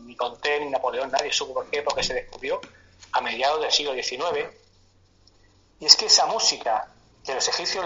[0.07, 2.61] ni Conté ni Napoleón, nadie supo por qué, porque se descubrió
[3.13, 4.49] a mediados del siglo XIX
[5.81, 6.89] Y es que esa música
[7.25, 7.85] que los egipcios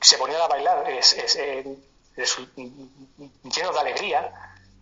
[0.00, 1.36] se ponían a bailar es, es,
[3.42, 4.32] llenos de alegría,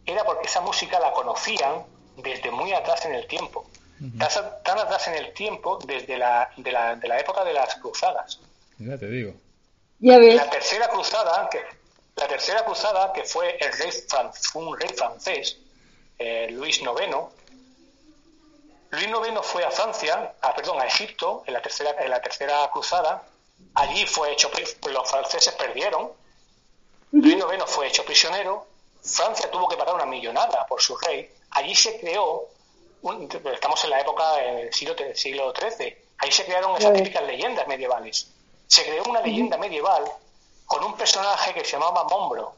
[0.04, 1.86] era porque esa música la conocían
[2.16, 3.68] desde muy atrás en el tiempo.
[4.18, 8.40] tan, atrás en el tiempo desde la, de, la, de la época de las cruzadas.
[8.78, 9.34] Ya te digo.
[10.00, 11.62] La tercera cruzada, que,
[12.16, 13.90] la tercera cruzada, que fue el rey
[14.54, 15.58] un rey francés,
[16.18, 17.16] eh, Luis IX,
[18.90, 22.70] Luis IX fue a Francia, a, perdón, a Egipto en la tercera, en la tercera
[22.70, 23.22] cruzada.
[23.74, 24.50] Allí fue hecho,
[24.90, 26.12] los franceses perdieron.
[27.12, 28.66] Luis IX fue hecho prisionero.
[29.02, 31.30] Francia tuvo que pagar una millonada por su rey.
[31.54, 32.48] Allí se creó,
[33.52, 38.28] estamos en la época del siglo, siglo XIII, ahí se crearon esas típicas leyendas medievales.
[38.66, 40.04] Se creó una leyenda medieval
[40.66, 42.54] con un personaje que se llamaba Mombro,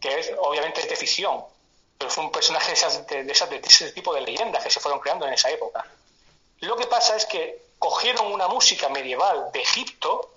[0.00, 1.44] que es obviamente de ficción,
[1.98, 5.26] pero fue un personaje de, esas, de, ese tipo de leyendas que se fueron creando
[5.26, 5.84] en esa época.
[6.60, 10.33] Lo que pasa es que cogieron una música medieval de Egipto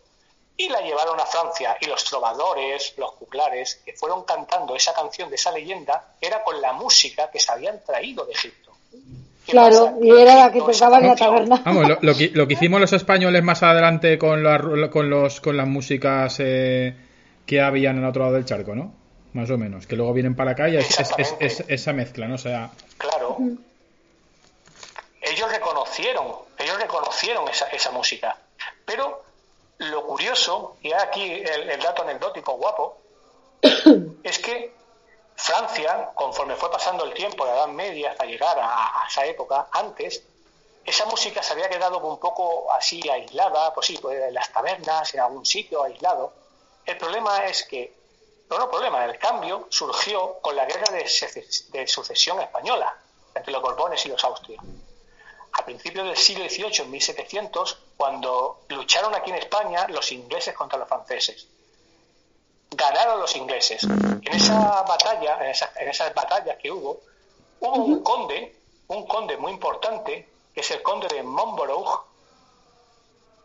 [0.57, 5.29] y la llevaron a Francia y los trovadores, los juglares que fueron cantando esa canción
[5.29, 8.71] de esa leyenda era con la música que se habían traído de Egipto.
[9.45, 11.61] Claro, y era la que tocaba en la taberna.
[11.63, 14.43] Vamos, lo, que, lo, que, hicimos los españoles más adelante con,
[14.89, 16.95] con, los, con las músicas eh,
[17.45, 18.93] que habían en el otro lado del charco, ¿no?
[19.33, 20.99] Más o menos, que luego vienen para acá y es,
[21.39, 22.35] es, esa mezcla, ¿no?
[22.35, 22.71] O sea...
[22.97, 23.37] Claro.
[25.21, 26.25] Ellos reconocieron,
[26.57, 28.35] ellos reconocieron esa, esa música.
[28.85, 29.26] Pero
[29.80, 32.97] lo curioso, y aquí el, el dato anecdótico guapo,
[34.23, 34.78] es que
[35.39, 40.23] Francia, conforme fue pasando el tiempo, la Edad Media, hasta llegar a, esa época, antes,
[40.84, 45.13] esa música se había quedado un poco así aislada, pues sí, pues en las tabernas,
[45.13, 46.34] en algún sitio aislado.
[46.84, 47.93] El problema es que,
[48.49, 52.97] no, no problema, el cambio surgió con la guerra de, sucesión española
[53.36, 54.63] entre los Borbones y los Austrias.
[55.51, 60.77] A principios del siglo XVIII, en 1700, cuando lucharon aquí en España los ingleses contra
[60.77, 61.47] los franceses
[62.71, 63.83] ganaron los ingleses.
[63.83, 67.01] En esa batalla, en esas, batallas que hubo,
[67.59, 68.55] hubo un conde,
[68.87, 72.05] un conde muy importante, que es el conde de Monborough,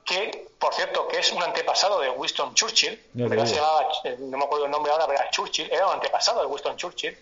[0.05, 3.87] que, por cierto, que es un antepasado de Winston Churchill, no, se llamaba,
[4.19, 7.17] no me acuerdo el nombre ahora, pero era Churchill, era un antepasado de Winston Churchill.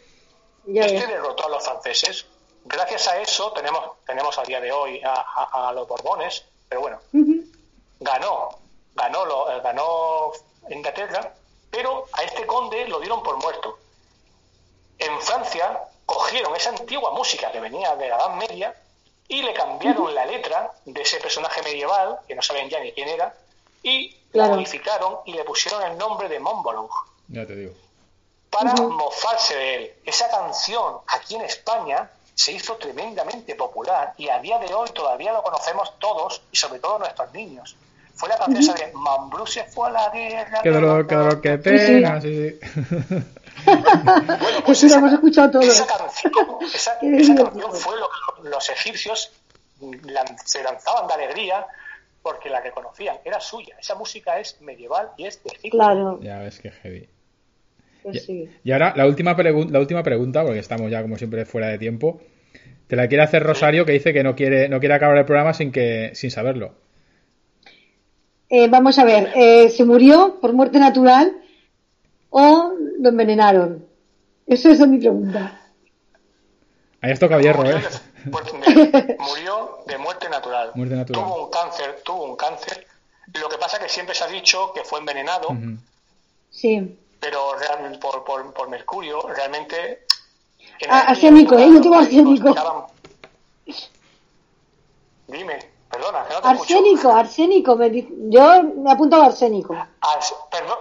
[0.66, 2.26] este derrotó a los franceses.
[2.64, 6.99] Gracias a eso tenemos, tenemos a día de hoy a, los Borbones, pero bueno,
[8.01, 8.49] ganó,
[8.95, 10.33] ganó, lo, eh, ganó
[10.71, 11.35] Inglaterra
[11.71, 13.79] pero a este conde lo dieron por muerto.
[14.99, 18.75] En Francia cogieron esa antigua música que venía de la Edad Media
[19.29, 23.09] y le cambiaron la letra de ese personaje medieval, que no saben ya ni quién
[23.09, 23.33] era,
[23.83, 26.91] y la modificaron y le pusieron el nombre de Montblanc.
[27.29, 27.73] Ya te digo.
[28.51, 29.95] Para mofarse de él.
[30.05, 35.33] Esa canción aquí en España se hizo tremendamente popular y a día de hoy todavía
[35.33, 37.76] lo conocemos todos y sobre todo nuestros niños.
[38.14, 40.61] Fue la canción de Mambrú se fue a la guerra.
[40.62, 42.66] Qué dolor, qué dolor, qué pena, sí, sí.
[43.64, 45.62] bueno, pues esa, hemos escuchado todo.
[45.62, 46.33] Esa canción,
[46.74, 48.09] esa, esa canción fue lo
[48.43, 49.33] que los egipcios
[50.45, 51.66] se lanzaban de alegría
[52.22, 53.76] porque la reconocían, era suya.
[53.78, 55.78] Esa música es medieval y es de Egipto.
[55.78, 56.20] Claro.
[56.20, 57.09] Ya ves que heavy.
[58.03, 58.49] Pues sí.
[58.65, 62.21] y, ahora la última, la última pregunta, porque estamos ya como siempre fuera de tiempo.
[62.87, 65.55] Te la quiere hacer Rosario, que dice que no quiere, no quiere acabar el programa
[65.55, 66.75] sin que, sin saberlo.
[68.49, 71.37] Eh, vamos a ver, eh, ¿se murió por muerte natural
[72.31, 73.87] o lo envenenaron?
[74.45, 75.61] Esa es mi pregunta.
[77.01, 77.81] Ahí has tocado hierro, ¿eh?
[79.21, 80.73] murió de muerte natural.
[81.07, 82.87] Tuvo un cáncer, tuvo un cáncer.
[83.41, 85.57] Lo que pasa es que siempre se ha dicho que fue envenenado.
[86.51, 86.99] Sí.
[87.21, 87.53] Pero
[88.01, 90.07] por, por, por, mercurio, realmente...
[90.89, 91.66] Ah, arsénico, ¿eh?
[91.68, 92.55] No tuvo arsénico.
[95.27, 95.71] Dime.
[95.91, 97.77] Perdona, que no te arsénico, arsénico.
[97.77, 99.77] Me yo me apunto a arsénico.
[100.51, 100.79] perdón.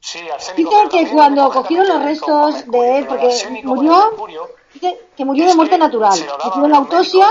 [0.00, 0.70] Sí, arsénico.
[0.70, 4.14] Dicen que cuando cogieron los restos de él, porque murió,
[5.16, 6.14] que murió de muerte natural.
[6.14, 7.28] Hicieron la autopsia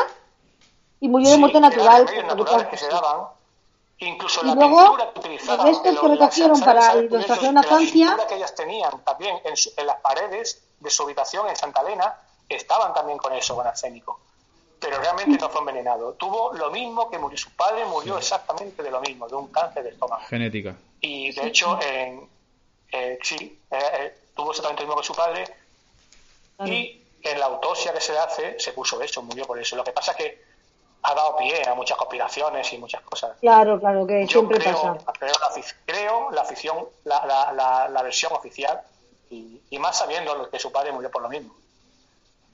[1.00, 2.06] y murió de muerte natural.
[2.70, 3.28] que se daban.
[4.06, 8.16] Incluso y luego, los restos que recogieron para los trajeron a Francia.
[8.18, 12.14] La que ellas tenían también en, en las paredes de su habitación en Santa Elena
[12.50, 14.20] estaban también con eso, con arsénico
[14.84, 16.14] pero realmente no fue envenenado.
[16.14, 19.84] Tuvo lo mismo que murió su padre, murió exactamente de lo mismo, de un cáncer
[19.84, 20.22] de estómago.
[20.28, 20.76] Genética.
[21.00, 22.28] Y de hecho, en,
[22.92, 25.46] eh, sí, eh, eh, tuvo exactamente lo mismo que su padre.
[26.66, 29.78] Y en la autopsia que se hace se puso eso, murió por eso.
[29.78, 30.44] Lo que pasa es que
[31.04, 33.38] ha dado pie a muchas conspiraciones y muchas cosas.
[33.42, 35.20] Claro, claro, que siempre creo, pasa.
[35.86, 38.82] Creo la, afición, la, la, la, versión oficial
[39.30, 41.54] y, más sabiendo que su padre murió por lo mismo.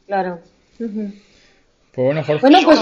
[0.08, 0.39] Claro.
[0.78, 2.41] Pues bueno, Jorge.
[2.41, 2.80] Bueno, pues,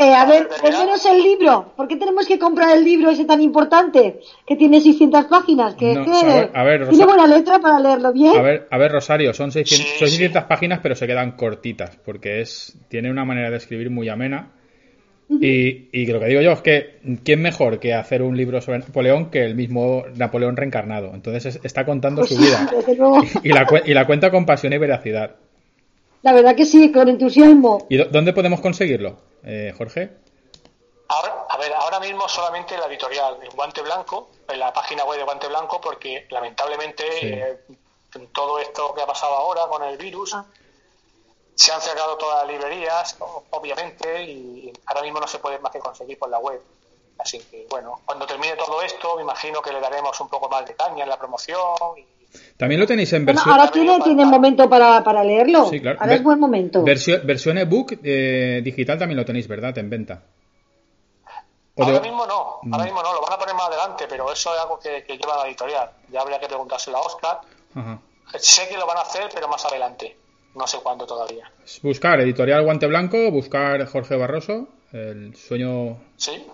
[0.00, 1.72] eh, a ver, menos el libro.
[1.76, 5.74] ¿Por qué tenemos que comprar el libro ese tan importante que tiene 600 páginas?
[5.74, 5.92] Que,
[6.54, 8.36] a ver, tiene buena letra para leerlo bien.
[8.36, 13.10] A ver, a ver Rosario, son 600, páginas, pero se quedan cortitas porque es tiene
[13.10, 14.52] una manera de escribir muy amena.
[15.32, 18.80] Y, y, lo que digo yo es que, ¿quién mejor que hacer un libro sobre
[18.80, 21.12] Napoleón que el mismo Napoleón reencarnado?
[21.14, 22.68] Entonces está contando pues su vida.
[23.44, 25.36] y, la, y la cuenta con pasión y veracidad.
[26.22, 27.86] La verdad que sí, con entusiasmo.
[27.88, 30.10] ¿Y dónde podemos conseguirlo, eh, Jorge?
[31.08, 35.18] Ahora, a ver, ahora mismo solamente la editorial, en Guante Blanco, en la página web
[35.18, 37.58] de Guante Blanco, porque lamentablemente eh,
[38.32, 40.44] todo esto que ha pasado ahora con el virus, ah.
[41.54, 43.16] Se han cerrado todas las librerías,
[43.50, 46.60] obviamente, y ahora mismo no se puede más que conseguir por la web.
[47.18, 50.64] Así que, bueno, cuando termine todo esto, me imagino que le daremos un poco más
[50.66, 52.06] de caña en la promoción y
[52.56, 53.50] también lo tenéis en versión.
[53.50, 55.68] ahora tiene, tiene momento para, para leerlo.
[55.68, 55.98] Sí, claro.
[56.00, 56.82] Ahora es buen momento.
[56.82, 59.76] Versión, versión ebook eh, digital también lo tenéis, ¿verdad?
[59.78, 60.22] En venta.
[61.76, 62.84] Ahora mismo no, ahora mm.
[62.84, 65.46] mismo no, lo van a poner más adelante, pero eso es algo que, lleva la
[65.46, 65.90] editorial.
[66.10, 67.40] Ya habría que preguntárselo a Oscar.
[68.38, 70.16] Sé que lo van a hacer, pero más adelante.
[70.54, 71.50] No sé cuándo todavía.
[71.82, 75.98] Buscar editorial Guante Blanco, buscar Jorge Barroso, el sueño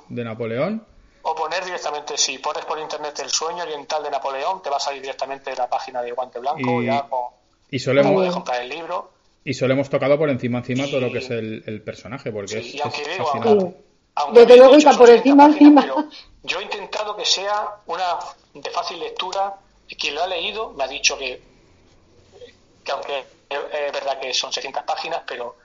[0.08, 0.84] de Napoleón
[1.28, 4.80] o poner directamente, si pones por internet el sueño oriental de Napoleón, te va a
[4.80, 7.04] salir directamente de la página de Guante Blanco y, ya
[7.68, 9.10] y solemos, comprar el libro.
[9.42, 12.80] Y solo hemos tocado por encima encima todo lo que es el, personaje, porque es,
[12.80, 13.74] aunque es digo,
[14.14, 15.84] aunque, Desde luego está por encima encima.
[16.44, 18.18] Yo he intentado que sea una
[18.54, 19.56] de fácil lectura,
[19.88, 21.42] y quien lo ha leído me ha dicho que,
[22.84, 25.56] que aunque es verdad que son 600 páginas, pero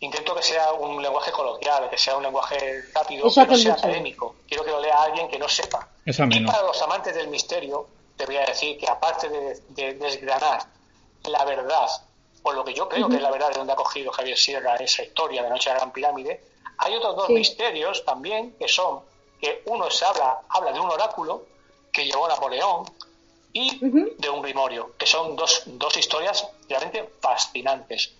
[0.00, 4.36] intento que sea un lenguaje coloquial, que sea un lenguaje rápido, que no sea académico.
[4.48, 5.88] Quiero que lo lea alguien que no sepa.
[6.04, 7.86] y para los amantes del misterio,
[8.16, 10.64] te voy a decir que aparte de, desgranar
[11.24, 11.88] la verdad,
[12.42, 14.74] o lo que yo creo que es la verdad de donde ha cogido Javier Sierra
[14.76, 16.44] esa historia de Noche de la Gran Pirámide,
[16.78, 19.00] hay otros dos misterios también que son
[19.40, 21.46] que uno se habla, habla de un oráculo
[21.92, 22.84] que llevó Napoleón
[23.52, 28.14] y de un grimorio, que son dos, dos historias realmente fascinantes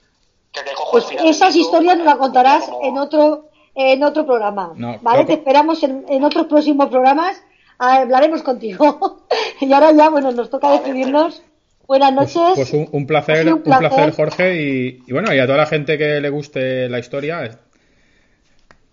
[0.91, 4.72] pues esas historias nos las contarás en otro en otro programa.
[5.01, 5.24] ¿Vale?
[5.24, 7.43] Te esperamos en, otros próximos programas.
[7.78, 9.26] Hablaremos contigo.
[9.61, 11.43] y ahora ya, bueno, nos toca despedirnos.
[11.87, 12.70] Buenas pues, noches.
[12.70, 14.62] Pues, un, placer, un, placer, Jorge.
[14.62, 17.59] Y, bueno, y a toda la gente que le guste la historia,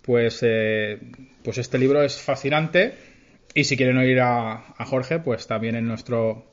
[0.00, 0.98] pues, eh,
[1.44, 2.94] pues este libro es fascinante.
[3.54, 6.50] Y si quieren oír a, a Jorge, pues también en nuestro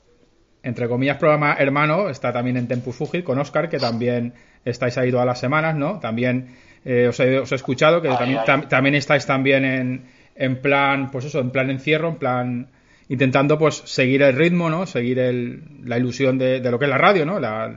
[0.63, 4.33] entre comillas, programa hermano, está también en Tempus Fugit con Oscar, que también
[4.65, 5.99] estáis ahí todas las semanas, ¿no?
[5.99, 11.39] También eh, os, he, escuchado que también, también estáis también en, en plan, pues eso,
[11.39, 12.67] en plan encierro, en plan
[13.09, 14.85] intentando pues seguir el ritmo, ¿no?
[14.85, 17.39] Seguir el, la ilusión de, lo que es la radio, ¿no?
[17.39, 17.73] La,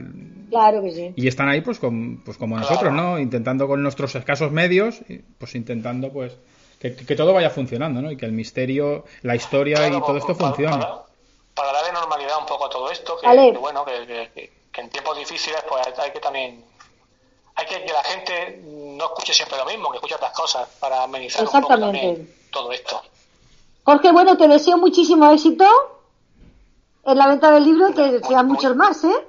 [0.49, 1.13] claro que sí.
[1.15, 3.19] Y están ahí pues, con, pues como nosotros, ¿no?
[3.19, 5.01] Intentando con nuestros escasos medios,
[5.37, 6.37] pues intentando pues
[6.81, 8.11] que, todo vaya funcionando, ¿no?
[8.11, 10.85] Y que el misterio, la historia y todo esto funcione
[11.53, 15.85] para darle normalidad un poco a todo esto, que, bueno, que, en tiempos difíciles pues
[15.99, 16.63] hay que también
[17.55, 21.03] hay que que la gente no escuche siempre lo mismo, que escuche otras cosas para
[21.03, 23.01] amenizar un poco también todo esto.
[23.83, 25.65] Jorge, bueno, te deseo muchísimo éxito
[27.05, 29.27] en la venta del libro, que sean muchos más, ¿eh?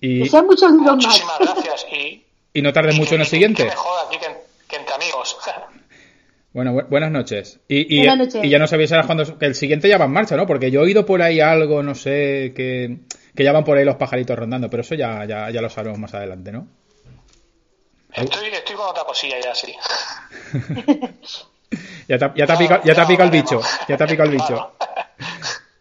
[0.00, 0.22] Y...
[0.24, 1.06] Que sean muchos libros más.
[1.06, 1.86] Muchísimas gracias.
[1.90, 3.64] Y, y no tarde mucho en el siguiente.
[3.64, 4.18] mejor aquí
[4.68, 5.36] que entre amigos.
[6.56, 7.60] Bueno, buenas noches.
[7.68, 10.46] Y, y, ya no sabéis ahora cuando que el siguiente ya va en marcha, ¿no?
[10.46, 13.00] Porque yo he oído por ahí algo, no sé, que,
[13.34, 16.14] ya van por ahí los pajaritos rondando, pero eso ya, ya, ya lo sabremos más
[16.14, 16.66] adelante, ¿no?
[18.10, 19.76] Estoy, estoy con otra cosilla ya, sí.
[22.08, 24.06] ya te, ya te ha picado, ya te ha picado el bicho, ya te ha
[24.06, 24.72] picado el bicho.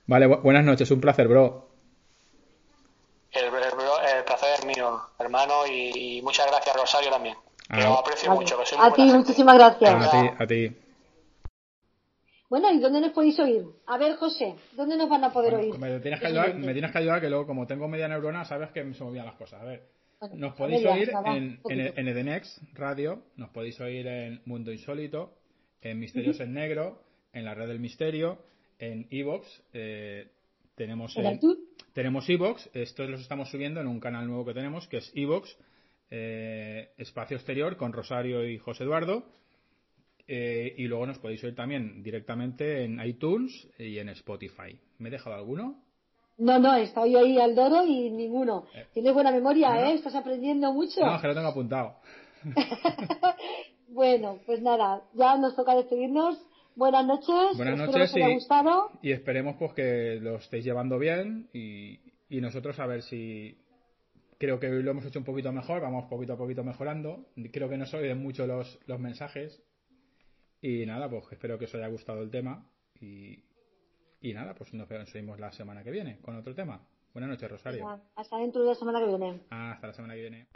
[0.07, 1.69] Vale, buenas noches, un placer, bro.
[3.31, 3.49] El,
[4.25, 7.37] placer es mío, hermano, y muchas gracias, Rosario, también.
[7.83, 8.57] Ah, aprecio mucho.
[8.79, 10.05] a ti, muchísimas gracias.
[10.05, 10.75] A ti, a ti.
[12.49, 13.63] Bueno, ¿y dónde nos podéis oír?
[13.87, 15.77] A ver, José, ¿dónde nos van a poder oír?
[15.79, 18.69] Me tienes, que ayudar, me tienes que ayudar, que luego, como tengo media neurona, sabes
[18.71, 19.61] que se me las cosas.
[19.61, 19.83] A ver,
[20.33, 25.33] nos podéis oír en, en, Edenex Radio, nos podéis oír en Mundo Insólito,
[25.81, 27.01] en Misterios en Negro,
[27.33, 28.37] en la Red del Misterio,
[28.79, 29.63] en Evox.
[29.73, 30.27] Eh,
[30.75, 31.39] tenemos en,
[31.93, 35.57] tenemos Evox, estos los estamos subiendo en un canal nuevo que tenemos, que es Evox
[36.09, 39.23] eh, Espacio Exterior con Rosario y José Eduardo.
[40.27, 44.79] Eh, y luego nos podéis oír también directamente en iTunes y en Spotify.
[44.97, 45.83] ¿Me he dejado alguno?
[46.37, 48.65] No, no, estoy ahí al doro y ninguno.
[48.75, 48.87] Eh.
[48.93, 49.93] Tienes buena memoria, ¿eh?
[49.93, 51.05] Estás aprendiendo mucho.
[51.05, 51.95] No, que lo tengo apuntado.
[53.89, 56.43] bueno, pues nada, ya nos toca despedirnos.
[56.75, 57.55] Buenas noches.
[57.55, 58.13] Buenas noches.
[58.15, 58.91] y, gustado.
[59.01, 61.99] y esperemos pues que lo estéis llevando bien y,
[62.29, 63.57] y nosotros a ver si
[64.37, 67.27] creo que lo hemos hecho un poquito mejor, vamos poquito a poquito mejorando.
[67.51, 69.63] Creo que no se oyen mucho los, los mensajes.
[70.61, 72.69] Y nada, pues espero que os haya gustado el tema.
[72.99, 73.43] Y,
[74.21, 76.87] y nada, pues nos vemos la semana que viene con otro tema.
[77.13, 78.01] Buenas noches, Rosario.
[78.15, 79.41] Hasta dentro de la semana que viene.
[79.49, 80.47] hasta la semana que viene.